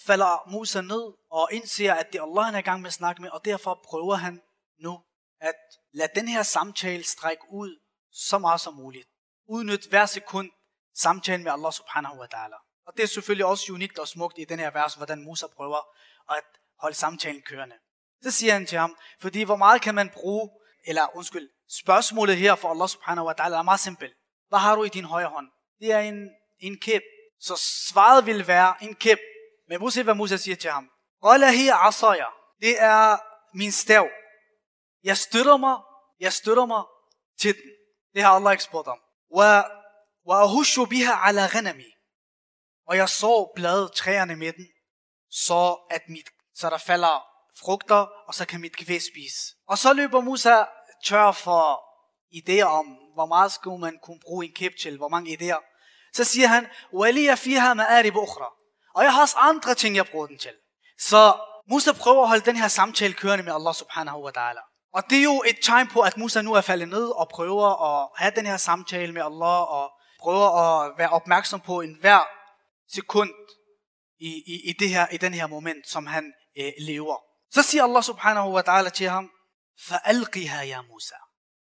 falder 0.07 0.51
Musa 0.51 0.81
ned 0.81 1.13
og 1.31 1.49
indser, 1.53 1.95
at 1.95 2.13
det 2.13 2.19
er 2.19 2.23
Allah, 2.23 2.45
han 2.45 2.55
er 2.55 2.59
i 2.59 2.63
gang 2.63 2.81
med 2.81 2.89
at 2.89 2.95
snakke 2.95 3.23
med, 3.23 3.31
og 3.31 3.45
derfor 3.45 3.81
prøver 3.85 4.15
han 4.15 4.43
nu 4.79 5.01
at 5.41 5.55
lade 5.93 6.13
den 6.15 6.29
her 6.29 6.43
samtale 6.43 7.05
strække 7.05 7.43
ud 7.51 7.81
så 8.13 8.39
meget 8.39 8.61
som 8.61 8.75
muligt. 8.75 9.09
Udnyt 9.49 9.87
hver 9.87 10.07
sekund 10.07 10.51
samtalen 10.95 11.45
med 11.45 11.53
Allah 11.53 11.73
subhanahu 11.73 12.19
wa 12.21 12.27
ta'ala. 12.35 12.85
Og 12.87 12.97
det 12.97 13.03
er 13.03 13.07
selvfølgelig 13.07 13.47
også 13.47 13.73
unikt 13.73 13.99
og 13.99 14.09
smukt 14.09 14.39
i 14.39 14.45
den 14.45 14.59
her 14.59 14.71
vers, 14.71 14.95
hvordan 14.95 15.25
Musa 15.25 15.47
prøver 15.57 15.79
at 16.31 16.45
holde 16.81 16.97
samtalen 16.97 17.43
kørende. 17.43 17.77
Så 18.23 18.31
siger 18.31 18.53
han 18.53 18.67
til 18.67 18.79
ham, 18.79 18.97
fordi 19.21 19.43
hvor 19.43 19.57
meget 19.57 19.83
kan 19.83 19.95
man 19.95 20.11
bruge, 20.11 20.51
eller 20.87 21.17
undskyld, 21.17 21.49
spørgsmålet 21.71 22.37
her 22.37 22.55
for 22.55 22.71
Allah 22.71 22.89
subhanahu 22.89 23.27
wa 23.27 23.35
ta'ala 23.41 23.55
er 23.55 23.63
meget 23.63 23.81
simpelt. 23.81 24.15
Hvad 24.49 24.59
har 24.59 24.77
du 24.77 24.85
i 24.85 24.89
din 24.89 25.05
højre 25.05 25.29
hånd? 25.29 25.47
Det 25.81 25.93
er 25.93 25.99
en, 25.99 26.31
en 26.59 26.81
kæb. 26.81 27.03
Så 27.41 27.57
svaret 27.91 28.27
vil 28.27 28.47
være 28.47 28.75
en 28.81 28.95
kæb. 28.95 29.19
Men 29.70 29.80
prøv 29.80 29.92
se, 29.92 30.04
hvad 30.04 30.16
Musa 30.16 30.38
siger 30.38 30.56
til 30.56 30.72
ham. 30.72 30.90
Qala 31.26 31.52
hiya 31.52 31.88
asaya. 31.88 32.26
Det 32.62 32.82
er 32.82 33.18
min 33.54 33.72
stav. 33.72 34.08
Jeg 35.04 35.18
støtter 35.18 35.58
mig, 35.58 35.78
jeg 36.20 36.34
støtter 36.34 36.66
mig 36.66 36.84
til 37.40 37.56
den. 37.56 37.72
Det 38.14 38.22
har 38.24 38.30
Allah 38.30 38.52
ikke 38.52 38.64
spurgt 38.64 38.88
om. 38.88 39.00
Wa, 39.36 39.64
wa 40.28 40.42
ahushu 40.42 40.86
biha 40.86 41.28
ala 41.28 41.48
ghanami. 41.52 41.92
Og 42.88 42.98
jeg 42.98 43.10
så 43.10 43.52
bladet 43.56 43.92
træerne 43.94 44.36
med 44.36 44.54
den, 44.54 44.68
så 45.30 45.78
at 45.90 46.02
mit, 46.10 46.30
så 46.56 46.70
der 46.70 46.78
falder 46.78 47.26
frugter, 47.60 48.08
og 48.28 48.34
så 48.34 48.46
kan 48.46 48.62
mit 48.62 48.78
kvæg 48.78 49.02
spise. 49.02 49.56
Og 49.68 49.78
så 49.78 49.94
løber 49.94 50.22
Musa 50.22 50.64
tør 51.06 51.32
for 51.32 51.84
idéer 52.36 52.64
om, 52.64 52.86
hvor 53.14 53.26
meget 53.26 53.52
skulle 53.52 53.80
man 53.80 54.00
kunne 54.04 54.20
bruge 54.20 54.46
en 54.46 54.54
kæp 54.54 54.72
til, 54.82 54.98
hvor 54.98 55.10
mange 55.10 55.38
idéer. 55.38 55.62
Så 56.14 56.24
siger 56.24 56.48
han, 56.48 56.68
وَلِيَ 56.94 57.36
فِيهَا 57.36 57.74
مَآرِبُ 57.74 58.18
أُخْرَى 58.18 58.50
Og 58.96 59.04
jeg 59.04 59.14
har 59.14 59.22
også 59.22 59.38
andre 59.38 59.76
ting, 59.76 59.96
jeg 59.96 60.08
bruger 60.08 60.28
den 60.28 60.38
til. 60.38 60.54
Så 61.00 61.40
Musa 61.72 61.92
prøver 61.92 62.22
at 62.22 62.28
holde 62.28 62.46
den 62.46 62.56
her 62.56 62.68
samtale 62.68 63.14
kørende 63.14 63.44
med 63.44 63.54
Allah 63.54 63.74
subhanahu 63.74 64.24
wa 64.26 64.32
ta'ala. 64.38 64.90
Og 64.94 65.04
det 65.10 65.18
er 65.18 65.24
jo 65.24 65.44
et 65.48 65.58
tegn 65.64 65.88
på, 65.88 66.02
at 66.02 66.18
Musa 66.18 66.42
nu 66.42 66.54
er 66.54 66.62
faldet 66.62 66.88
ned 66.88 67.08
og 67.08 67.30
prøver 67.30 67.68
at 67.90 68.10
have 68.16 68.32
den 68.36 68.46
her 68.46 68.58
samtale 68.58 69.14
med 69.14 69.22
Allah 69.22 69.62
og 69.78 69.92
prøver 70.20 70.50
at 70.50 70.98
være 70.98 71.10
opmærksom 71.10 71.60
på 71.60 71.82
en 71.82 71.98
hver 72.02 72.28
sekund, 72.94 73.30
i, 74.20 74.44
i, 74.48 74.70
i, 74.70 74.74
det 74.80 74.90
her, 74.90 75.08
i 75.08 75.18
den 75.18 75.34
her 75.34 75.48
moment, 75.48 75.88
som 75.88 76.08
han 76.08 76.34
øh, 76.60 76.72
lever. 76.80 77.18
Så 77.52 77.62
siger 77.62 77.84
Allah 77.84 78.04
subhanahu 78.04 78.54
wa 78.56 78.62
ta'ala 78.62 78.90
til 78.90 79.10
ham, 79.10 79.30
فَأَلْقِهَا 79.88 80.62
ya 80.66 80.82
Musa. 80.82 81.16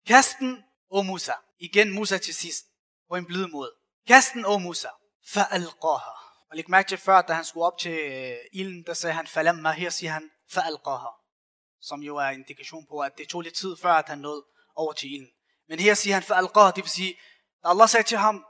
Kast 0.08 0.39
den, 0.39 0.63
o 0.89 1.02
Musa. 1.02 1.34
Igen 1.60 1.91
Musa 1.91 2.17
til 2.17 2.36
sidst, 2.36 2.65
på 3.10 3.15
en 3.15 3.26
blid 3.26 3.48
måde. 3.48 3.72
Kast 4.08 4.34
den, 4.34 4.46
o 4.46 4.58
Musa. 4.58 4.89
فَأَلْقَاهَا. 5.34 6.27
og 6.51 6.57
læg 6.57 6.71
mærke 6.71 6.89
til 6.89 6.99
før, 6.99 7.23
da 7.23 7.33
han 7.33 7.45
skulle 7.45 7.65
op 7.65 7.79
til 7.79 7.99
øh, 7.99 8.37
ilden, 8.53 8.83
der 8.87 8.95
sagde 8.95 9.15
han, 9.15 9.27
falamma, 9.27 9.73
her 9.73 9.91
siger 9.91 10.13
han, 10.13 10.31
fa'alqaha. 10.53 11.13
Som 11.81 12.01
jo 12.01 12.17
er 12.17 12.29
indikation 12.29 12.87
på, 12.91 13.01
at 13.01 13.13
det 13.19 13.29
tog 13.29 13.41
lidt 13.41 13.55
tid 13.55 13.77
før, 13.83 13.93
at 13.93 14.09
han 14.09 14.19
nåede 14.19 14.45
over 14.77 14.93
til 14.93 15.13
ilden. 15.13 15.29
Men 15.69 15.79
her 15.79 15.95
siger 15.95 16.15
han, 16.15 16.23
fa'alqaha, 16.23 16.73
det 16.77 16.85
vil 16.85 16.91
sige, 16.91 17.15
da 17.63 17.69
Allah 17.69 17.89
sagde 17.89 18.07
til 18.07 18.19
ham, 18.19 18.45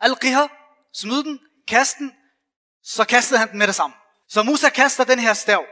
alqiha, 0.00 0.46
smid 0.92 1.24
den, 1.24 1.40
kast 1.68 1.98
den, 1.98 2.12
så 2.82 3.04
kastede 3.04 3.38
han 3.38 3.50
den 3.50 3.58
med 3.58 3.66
det 3.66 3.74
samme. 3.74 3.96
Så 4.28 4.42
Musa 4.42 4.68
kaster 4.68 5.04
den 5.04 5.18
her 5.18 5.34
stav, 5.34 5.64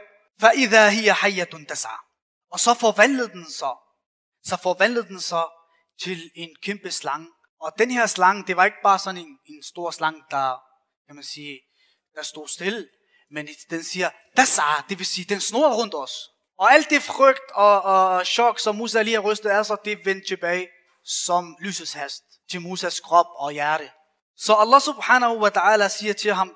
fa'idha 0.43 0.89
hiya 0.89 1.13
hayyatun 1.13 1.65
tas'a. 1.71 2.13
Og 2.51 2.59
så 2.59 2.73
forvandlede 2.73 3.29
den 3.29 3.51
så, 3.51 3.75
så 4.43 4.57
forvandlede 4.63 5.07
den 5.07 5.19
så 5.19 5.49
til 6.03 6.31
en 6.35 6.49
kæmpe 6.61 6.91
slange. 6.91 7.27
Og 7.59 7.71
den 7.77 7.91
her 7.91 8.05
slange, 8.05 8.43
det 8.47 8.57
var 8.57 8.65
ikke 8.65 8.81
bare 8.83 8.99
sådan 8.99 9.21
en, 9.21 9.39
en 9.45 9.63
stor 9.63 9.91
slange, 9.91 10.23
der 10.31 10.59
kan 11.07 11.15
man 11.15 11.23
sige, 11.23 11.61
der 12.15 12.23
stod 12.23 12.47
stille. 12.47 12.89
Men 13.31 13.47
den 13.69 13.83
siger, 13.83 14.09
Dasar, 14.37 14.85
det 14.89 14.99
vil 14.99 15.05
sige, 15.05 15.25
den 15.25 15.41
snor 15.41 15.73
rundt 15.73 15.95
os. 15.95 16.29
Og 16.57 16.71
alt 16.73 16.89
det 16.89 17.01
frygt 17.01 17.51
og, 17.53 17.81
og 17.81 18.25
chok, 18.25 18.59
som 18.59 18.75
Musa 18.75 19.01
lige 19.01 19.13
har 19.13 19.21
rystet 19.21 19.49
af 19.49 19.65
sig, 19.65 19.77
det 19.85 20.05
vendte 20.05 20.27
tilbage 20.27 20.69
som 21.05 21.57
lysets 21.59 21.93
hast 21.93 22.23
til 22.49 22.61
Musas 22.61 22.99
krop 22.99 23.25
og 23.35 23.51
hjerte. 23.51 23.91
Så 24.37 24.55
Allah 24.55 24.81
subhanahu 24.81 25.39
wa 25.39 25.49
ta'ala 25.49 25.87
siger 25.87 26.13
til 26.13 26.33
ham, 26.33 26.55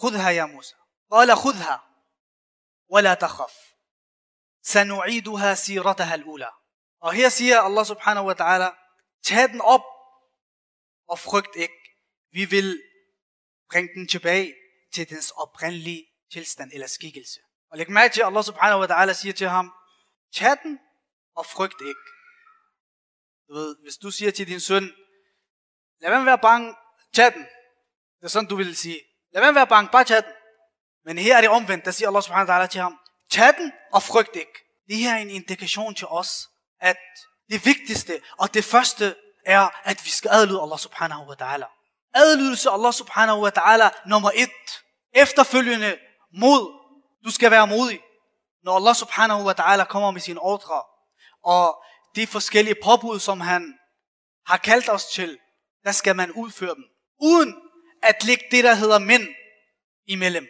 Khudha 0.00 0.32
ya 0.32 0.46
Musa. 0.46 0.74
Qala 1.12 1.34
khudha, 1.34 1.76
wala 2.92 3.14
takhaf. 3.14 3.54
Sanu'iduha 4.66 5.54
sirataha 5.54 6.14
al-ula. 6.14 6.48
Og 7.00 7.12
her 7.12 7.28
siger 7.28 7.60
Allah 7.60 7.86
subhanahu 7.86 8.26
wa 8.26 8.34
ta'ala, 8.34 8.68
tag 9.24 9.48
den 9.48 9.60
op 9.60 9.84
og 11.08 11.18
frygt 11.18 11.56
ikke. 11.56 11.80
Vi 12.32 12.44
vil 12.44 12.82
Bring 13.70 13.88
den 13.94 14.08
tilbage 14.08 14.54
til 14.94 15.10
dens 15.10 15.30
oprindelige 15.30 16.06
tilstand 16.32 16.70
eller 16.72 16.86
skikkelse. 16.86 17.40
Og 17.70 17.78
læg 17.78 17.90
mærke 17.90 18.14
til, 18.14 18.20
at 18.20 18.26
Allah 18.26 18.44
subhanahu 18.44 18.80
wa 18.80 18.86
ta'ala 18.86 19.12
siger 19.12 19.32
til 19.32 19.48
ham, 19.48 19.72
tag 20.34 20.56
den 20.62 20.78
og 21.36 21.46
frygt 21.46 21.80
ikke. 21.80 22.00
Du 23.48 23.54
ved, 23.54 23.76
hvis 23.82 23.96
du 23.96 24.10
siger 24.10 24.30
til 24.30 24.46
din 24.46 24.60
søn, 24.60 24.92
lad 26.00 26.10
være 26.10 26.20
med 26.20 26.20
at 26.20 26.26
være 26.26 26.38
bange, 26.38 26.74
tag 27.12 27.32
den. 27.32 27.42
Det 28.18 28.24
er 28.24 28.28
sådan, 28.28 28.48
du 28.48 28.56
vil 28.56 28.76
sige. 28.76 29.00
Lad 29.32 29.42
være 29.42 29.52
med 29.52 29.60
at 29.60 29.68
være 29.68 29.76
bange, 29.76 29.90
bare 29.90 30.04
tag 30.04 30.22
den. 30.22 30.32
Men 31.04 31.18
her 31.18 31.36
er 31.36 31.40
det 31.40 31.50
omvendt, 31.50 31.84
der 31.84 31.90
siger 31.90 32.08
Allah 32.08 32.22
subhanahu 32.22 32.50
wa 32.50 32.64
ta'ala 32.64 32.66
til 32.66 32.80
ham, 32.80 32.98
tag 33.30 33.54
den 33.58 33.72
og 33.92 34.02
frygt 34.02 34.36
ikke. 34.36 34.58
Det 34.88 34.96
her 34.96 35.14
er 35.14 35.18
en 35.18 35.30
indikation 35.30 35.94
til 35.94 36.06
os, 36.06 36.48
at 36.80 36.96
det 37.50 37.66
vigtigste 37.66 38.20
og 38.38 38.54
det 38.54 38.64
første 38.64 39.16
er, 39.44 39.88
at 39.88 40.04
vi 40.04 40.10
skal 40.10 40.30
adlyde 40.30 40.62
Allah 40.62 40.78
subhanahu 40.78 41.28
wa 41.28 41.34
ta'ala. 41.34 41.83
Adlydelse 42.14 42.70
Allah 42.70 42.92
subhanahu 42.92 43.40
wa 43.40 43.50
ta'ala 43.58 44.08
nummer 44.08 44.30
et. 44.34 44.82
Efterfølgende 45.14 45.98
mod. 46.32 46.72
Du 47.24 47.30
skal 47.30 47.50
være 47.50 47.66
modig. 47.66 48.00
Når 48.64 48.76
Allah 48.76 48.94
subhanahu 48.94 49.44
wa 49.44 49.54
ta'ala 49.60 49.84
kommer 49.84 50.10
med 50.10 50.20
sine 50.20 50.40
ordre, 50.40 50.82
og 51.44 51.84
de 52.16 52.26
forskellige 52.26 52.76
påbud, 52.84 53.18
som 53.18 53.40
han 53.40 53.74
har 54.46 54.56
kaldt 54.56 54.88
os 54.88 55.06
til, 55.06 55.38
der 55.84 55.92
skal 55.92 56.16
man 56.16 56.32
udføre 56.32 56.74
dem. 56.74 56.84
Uden 57.20 57.54
at 58.02 58.24
lægge 58.24 58.44
det, 58.50 58.64
der 58.64 58.74
hedder 58.74 58.98
mænd 58.98 59.28
imellem, 60.06 60.46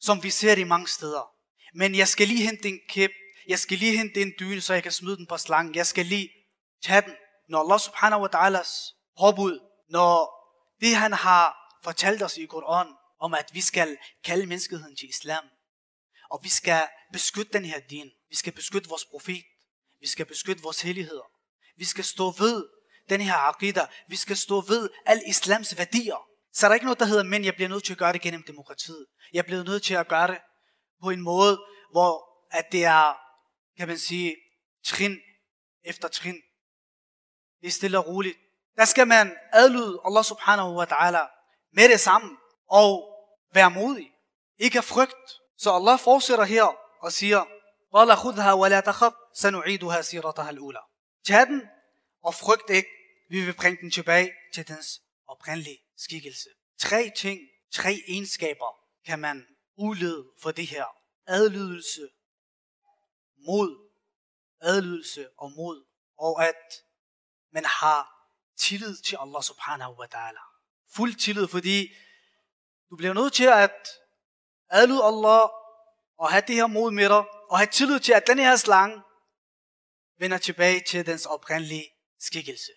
som 0.00 0.22
vi 0.22 0.30
ser 0.30 0.54
det 0.54 0.66
mange 0.66 0.88
steder. 0.88 1.30
Men 1.74 1.94
jeg 1.94 2.08
skal 2.08 2.28
lige 2.28 2.46
hente 2.46 2.68
en 2.68 2.78
kæp, 2.88 3.10
jeg 3.48 3.58
skal 3.58 3.78
lige 3.78 3.96
hente 3.96 4.22
en 4.22 4.32
dyne, 4.40 4.60
så 4.60 4.74
jeg 4.74 4.82
kan 4.82 4.92
smide 4.92 5.16
den 5.16 5.26
på 5.26 5.36
slangen. 5.36 5.74
Jeg 5.74 5.86
skal 5.86 6.06
lige 6.06 6.30
tage 6.84 7.02
den. 7.02 7.14
Når 7.48 7.60
Allah 7.60 7.80
subhanahu 7.80 8.22
wa 8.22 8.28
ta'alas 8.34 8.70
påbud, 9.20 9.60
når 9.88 10.33
det 10.84 10.96
han 10.96 11.12
har 11.12 11.44
fortalt 11.82 12.22
os 12.22 12.36
i 12.36 12.46
Koran, 12.46 12.94
om 13.20 13.34
at 13.34 13.50
vi 13.52 13.60
skal 13.60 13.98
kalde 14.24 14.46
menneskeheden 14.46 14.96
til 14.96 15.08
islam, 15.08 15.44
og 16.30 16.40
vi 16.42 16.48
skal 16.48 16.82
beskytte 17.12 17.52
den 17.52 17.64
her 17.64 17.80
din, 17.80 18.10
vi 18.28 18.36
skal 18.36 18.52
beskytte 18.52 18.88
vores 18.88 19.04
profet, 19.04 19.44
vi 20.00 20.06
skal 20.06 20.26
beskytte 20.26 20.62
vores 20.62 20.80
helligheder, 20.80 21.28
vi 21.76 21.84
skal 21.84 22.04
stå 22.04 22.30
ved 22.30 22.68
den 23.08 23.20
her 23.20 23.34
aqidah, 23.34 23.88
vi 24.08 24.16
skal 24.16 24.36
stå 24.36 24.60
ved 24.60 24.90
al 25.06 25.22
islams 25.26 25.78
værdier, 25.78 26.28
så 26.52 26.66
er 26.66 26.68
der 26.68 26.74
ikke 26.74 26.86
noget, 26.86 26.98
der 26.98 27.06
hedder, 27.06 27.22
men 27.22 27.44
jeg 27.44 27.54
bliver 27.54 27.68
nødt 27.68 27.84
til 27.84 27.92
at 27.92 27.98
gøre 27.98 28.12
det 28.12 28.20
gennem 28.20 28.42
demokratiet. 28.42 29.06
Jeg 29.32 29.44
bliver 29.44 29.64
nødt 29.64 29.82
til 29.82 29.94
at 29.94 30.08
gøre 30.08 30.28
det 30.28 30.38
på 31.02 31.10
en 31.10 31.20
måde, 31.20 31.64
hvor 31.90 32.12
at 32.50 32.72
det 32.72 32.84
er, 32.84 33.14
kan 33.76 33.88
man 33.88 33.98
sige, 33.98 34.36
trin 34.84 35.18
efter 35.84 36.08
trin. 36.08 36.42
Det 37.60 37.66
er 37.66 37.70
stille 37.70 37.98
og 37.98 38.06
roligt 38.06 38.38
der 38.76 38.84
skal 38.84 39.06
man 39.06 39.36
adlyde 39.52 40.00
Allah 40.04 40.24
subhanahu 40.24 40.76
wa 40.78 40.84
ta'ala 40.84 41.24
med 41.72 41.88
det 41.88 42.00
samme 42.00 42.36
og 42.68 42.90
være 43.52 43.70
modig. 43.70 44.10
Ikke 44.58 44.78
af 44.78 44.84
frygt. 44.84 45.40
Så 45.58 45.72
Allah 45.72 45.98
fortsætter 45.98 46.44
her 46.44 46.64
og 47.00 47.12
siger, 47.12 47.44
Qala 47.96 48.14
khudha 48.14 48.56
wa 48.56 48.68
la 48.68 48.80
takhaf, 48.80 49.12
sanu'iduha 49.34 50.02
sirataha 50.02 50.48
al-ula. 50.48 50.80
Tag 51.26 51.46
den 51.46 51.62
og 52.22 52.34
frygt 52.34 52.70
ikke, 52.70 52.88
vi 53.30 53.44
vil 53.44 53.54
bringe 53.54 53.78
den 53.80 53.90
tilbage 53.90 54.32
til 54.54 54.68
dens 54.68 55.00
oprindelige 55.28 55.78
skikkelse. 55.96 56.48
Tre 56.78 57.10
ting, 57.16 57.40
tre 57.74 57.92
egenskaber 58.08 58.76
kan 59.06 59.18
man 59.18 59.46
udlede 59.76 60.24
for 60.42 60.50
det 60.50 60.66
her. 60.66 60.84
Adlydelse, 61.26 62.08
mod, 63.46 63.90
adlydelse 64.60 65.28
og 65.38 65.52
mod, 65.52 65.84
og 66.18 66.44
at 66.44 66.62
man 67.52 67.64
har 67.64 68.13
tillid 68.58 68.96
til 68.96 69.16
Allah 69.20 69.42
subhanahu 69.42 69.94
wa 70.00 70.06
ta'ala. 70.14 70.42
Fuld 70.96 71.14
tillid, 71.14 71.48
fordi 71.48 71.88
du 72.90 72.96
bliver 72.96 73.14
nødt 73.14 73.32
til 73.32 73.44
at 73.44 73.88
adlyde 74.70 75.04
Allah 75.04 75.48
og 76.18 76.30
have 76.30 76.42
det 76.46 76.54
her 76.54 76.66
mod 76.66 76.90
med 76.90 77.08
dig, 77.08 77.24
og 77.50 77.58
have 77.58 77.66
tillid 77.66 78.00
til, 78.00 78.12
at 78.12 78.26
den 78.26 78.38
her 78.38 78.56
slange 78.56 79.02
vender 80.18 80.38
tilbage 80.38 80.82
til 80.88 81.06
dens 81.06 81.26
oprindelige 81.26 81.84
skikkelse. 82.20 82.72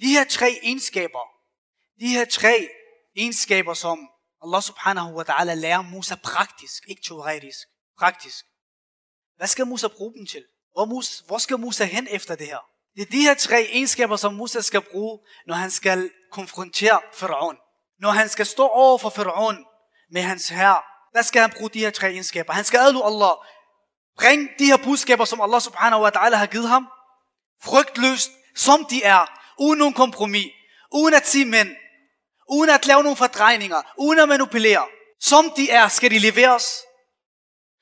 De 0.00 0.06
her 0.06 0.24
tre 0.24 0.58
egenskaber 0.62 1.36
de 2.00 2.08
her 2.08 2.24
tre 2.24 2.68
egenskaber, 3.16 3.74
som 3.74 3.98
Allah 4.42 4.62
subhanahu 4.62 5.14
wa 5.14 5.24
ta'ala 5.24 5.54
lærer 5.54 5.82
Musa 5.82 6.14
praktisk, 6.14 6.82
ikke 6.88 7.02
teoretisk, 7.02 7.58
praktisk. 7.98 8.44
Hvad 9.36 9.46
skal 9.46 9.66
Musa 9.66 9.88
bruge 9.88 10.14
dem 10.18 10.26
til? 10.26 10.44
Hvor, 10.72 10.84
Musa, 10.84 11.24
hvor 11.26 11.38
skal 11.38 11.58
Musa 11.58 11.84
hen 11.84 12.08
efter 12.10 12.34
det 12.34 12.46
her? 12.46 12.70
Det 12.96 13.02
er 13.02 13.10
de 13.10 13.20
her 13.20 13.34
tre 13.34 13.62
egenskaber, 13.62 14.16
som 14.16 14.34
Musa 14.34 14.60
skal 14.60 14.80
bruge, 14.80 15.18
når 15.46 15.54
han 15.54 15.70
skal 15.70 16.10
konfrontere 16.32 17.00
Faraon. 17.12 17.56
Når 18.00 18.10
han 18.10 18.28
skal 18.28 18.46
stå 18.46 18.66
over 18.66 18.98
for 18.98 19.10
Faraon 19.10 19.64
med 20.12 20.22
hans 20.22 20.48
herre, 20.48 20.82
der 21.14 21.22
skal 21.22 21.40
han 21.40 21.52
bruge 21.56 21.70
de 21.70 21.78
her 21.78 21.90
tre 21.90 22.10
egenskaber. 22.10 22.52
Han 22.52 22.64
skal 22.64 22.78
adlu 22.78 23.02
Allah. 23.02 23.32
Bring 24.18 24.48
de 24.58 24.66
her 24.66 24.76
budskaber, 24.76 25.24
som 25.24 25.40
Allah 25.40 25.60
subhanahu 25.60 26.02
wa 26.02 26.10
ta'ala 26.16 26.36
har 26.36 26.46
givet 26.46 26.68
ham, 26.68 26.88
frygtløst, 27.62 28.30
som 28.54 28.84
de 28.84 29.02
er, 29.02 29.26
uden 29.58 29.78
nogen 29.78 29.94
kompromis, 29.94 30.52
uden 30.92 31.14
at 31.14 31.26
sige 31.26 31.44
men, 31.44 31.76
uden 32.50 32.70
at 32.70 32.86
lave 32.86 33.02
nogle 33.02 33.16
fordrejninger, 33.16 33.82
uden 33.98 34.18
at 34.18 34.28
manipulere. 34.28 34.86
Som 35.20 35.52
de 35.56 35.70
er, 35.70 35.88
skal 35.88 36.10
de 36.10 36.18
leveres. 36.18 36.64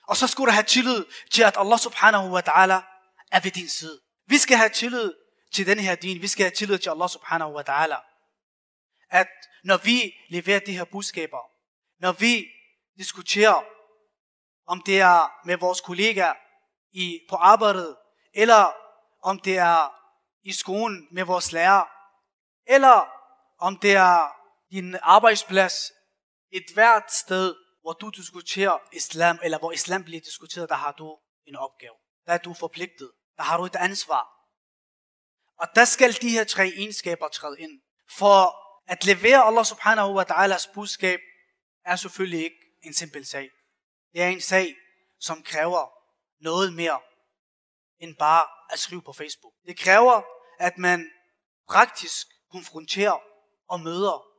Og 0.08 0.16
så 0.16 0.26
skulle 0.26 0.50
du 0.50 0.52
have 0.52 0.64
tillid 0.64 1.04
til, 1.30 1.42
at 1.42 1.56
Allah 1.56 1.78
subhanahu 1.78 2.28
wa 2.30 2.40
ta'ala 2.48 2.78
er 3.32 3.40
ved 3.40 3.50
din 3.50 3.68
side. 3.68 4.03
Vi 4.26 4.38
skal 4.38 4.56
have 4.56 4.68
tillid 4.68 5.14
til 5.52 5.66
den 5.66 5.78
her 5.78 5.94
din. 5.94 6.22
Vi 6.22 6.26
skal 6.26 6.44
have 6.44 6.50
tillid 6.50 6.78
til 6.78 6.90
Allah 6.90 7.08
subhanahu 7.08 7.52
wa 7.52 7.62
ta'ala. 7.68 7.96
At 9.10 9.28
når 9.64 9.76
vi 9.76 10.14
leverer 10.28 10.60
de 10.60 10.76
her 10.76 10.84
budskaber, 10.84 11.38
når 12.00 12.12
vi 12.12 12.46
diskuterer, 12.98 13.64
om 14.66 14.82
det 14.86 15.00
er 15.00 15.46
med 15.46 15.56
vores 15.56 15.80
kollegaer 15.80 16.34
i, 16.92 17.20
på 17.28 17.36
arbejdet, 17.36 17.96
eller 18.34 18.72
om 19.22 19.40
det 19.40 19.58
er 19.58 19.94
i 20.42 20.52
skolen 20.52 21.08
med 21.10 21.24
vores 21.24 21.52
lærer, 21.52 21.84
eller 22.66 23.08
om 23.58 23.76
det 23.76 23.92
er 23.92 24.36
din 24.70 24.96
arbejdsplads, 25.02 25.92
et 26.50 26.64
hvert 26.74 27.12
sted, 27.12 27.54
hvor 27.82 27.92
du 27.92 28.08
diskuterer 28.08 28.78
islam, 28.92 29.38
eller 29.42 29.58
hvor 29.58 29.72
islam 29.72 30.04
bliver 30.04 30.20
diskuteret, 30.20 30.68
der 30.68 30.74
har 30.74 30.92
du 30.92 31.18
en 31.46 31.56
opgave. 31.56 31.94
Der 32.26 32.32
er 32.32 32.38
du 32.38 32.54
forpligtet. 32.54 33.12
Der 33.36 33.42
har 33.42 33.56
du 33.56 33.64
et 33.64 33.76
ansvar. 33.76 34.28
Og 35.60 35.68
der 35.74 35.84
skal 35.84 36.12
de 36.22 36.28
her 36.28 36.44
tre 36.44 36.68
egenskaber 36.68 37.28
træde 37.28 37.60
ind. 37.60 37.80
For 38.10 38.56
at 38.86 39.04
levere 39.04 39.42
Allah 39.42 39.64
subhanahu 39.64 40.14
wa 40.14 40.24
ta'alas 40.30 40.72
budskab, 40.74 41.20
er 41.84 41.96
selvfølgelig 41.96 42.44
ikke 42.44 42.60
en 42.82 42.94
simpel 42.94 43.26
sag. 43.26 43.50
Det 44.12 44.22
er 44.22 44.28
en 44.28 44.40
sag, 44.40 44.76
som 45.20 45.42
kræver 45.42 45.88
noget 46.40 46.72
mere 46.72 47.00
end 47.98 48.16
bare 48.16 48.46
at 48.70 48.78
skrive 48.78 49.02
på 49.02 49.12
Facebook. 49.12 49.52
Det 49.66 49.78
kræver, 49.78 50.22
at 50.58 50.78
man 50.78 51.10
praktisk 51.68 52.26
konfronterer 52.50 53.20
og 53.68 53.80
møder 53.80 54.34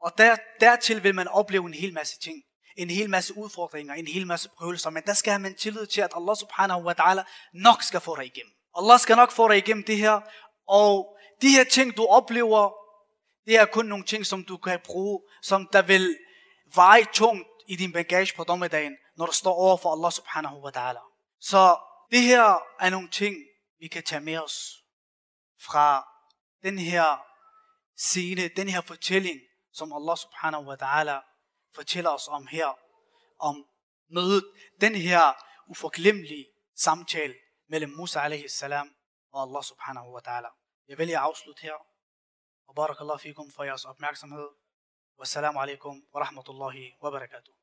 og 0.00 0.18
der, 0.18 0.36
dertil 0.60 1.02
vil 1.02 1.14
man 1.14 1.28
opleve 1.28 1.66
en 1.66 1.74
hel 1.74 1.92
masse 1.94 2.18
ting 2.18 2.42
en 2.76 2.90
hel 2.90 3.10
masse 3.10 3.36
udfordringer, 3.36 3.94
en 3.94 4.06
hel 4.06 4.26
masse 4.26 4.48
prøvelser, 4.48 4.90
men 4.90 5.02
der 5.02 5.14
skal 5.14 5.30
have 5.30 5.42
man 5.42 5.54
tillid 5.54 5.86
til, 5.86 6.00
at 6.00 6.10
Allah 6.16 6.36
subhanahu 6.36 6.82
wa 6.82 6.94
ta'ala 7.00 7.22
nok 7.54 7.82
skal 7.82 8.00
få 8.00 8.16
dig 8.16 8.26
igennem. 8.26 8.52
Allah 8.78 9.00
skal 9.00 9.16
nok 9.16 9.30
få 9.30 9.48
dig 9.48 9.56
igennem 9.56 9.84
det 9.84 9.96
her, 9.96 10.20
og 10.68 11.16
de 11.42 11.48
her 11.48 11.64
ting, 11.64 11.96
du 11.96 12.06
oplever, 12.06 12.72
det 13.46 13.56
er 13.56 13.64
kun 13.64 13.86
nogle 13.86 14.04
ting, 14.04 14.26
som 14.26 14.44
du 14.44 14.56
kan 14.56 14.80
bruge, 14.84 15.20
som 15.42 15.68
der 15.72 15.82
vil 15.82 16.18
veje 16.74 17.04
tungt 17.12 17.48
i 17.68 17.76
din 17.76 17.92
bagage 17.92 18.36
på 18.36 18.44
dommedagen, 18.44 18.96
når 19.16 19.26
du 19.26 19.32
står 19.32 19.54
over 19.54 19.76
for 19.76 19.92
Allah 19.92 20.12
subhanahu 20.12 20.60
wa 20.64 20.70
ta'ala. 20.70 21.36
Så 21.40 21.78
det 22.10 22.22
her 22.22 22.58
er 22.80 22.90
nogle 22.90 23.08
ting, 23.08 23.36
vi 23.80 23.88
kan 23.88 24.02
tage 24.02 24.20
med 24.20 24.38
os 24.38 24.72
fra 25.66 26.06
den 26.62 26.78
her 26.78 27.22
scene, 27.96 28.48
den 28.48 28.68
her 28.68 28.80
fortælling, 28.80 29.40
som 29.72 29.92
Allah 29.92 30.16
subhanahu 30.16 30.64
wa 30.64 30.76
ta'ala 30.82 31.35
fortæller 31.78 32.10
os 32.10 32.26
om 32.28 32.46
her, 32.46 32.68
om 33.48 33.56
mødet, 34.16 34.44
den 34.80 34.94
her 34.94 35.22
uforglemmelige 35.72 36.46
samtale 36.86 37.34
mellem 37.68 37.90
Musa 37.98 38.20
alaihi 38.20 38.48
salam 38.48 38.88
og 39.32 39.38
Allah 39.44 39.62
subhanahu 39.70 40.08
wa 40.16 40.22
ta'ala. 40.28 40.50
Jeg 40.88 40.98
vælger 40.98 41.18
at 41.18 41.24
afslutte 41.28 41.62
her. 41.62 41.76
Og 42.68 42.74
barakallahu 42.74 43.18
fikum 43.18 43.46
for 43.56 43.64
jeres 43.64 43.84
opmærksomhed. 43.84 44.48
Wassalamu 45.18 45.58
alaikum 45.60 45.94
wa 46.14 46.20
rahmatullahi 46.24 46.84
wa 47.02 47.10
barakatuh. 47.10 47.55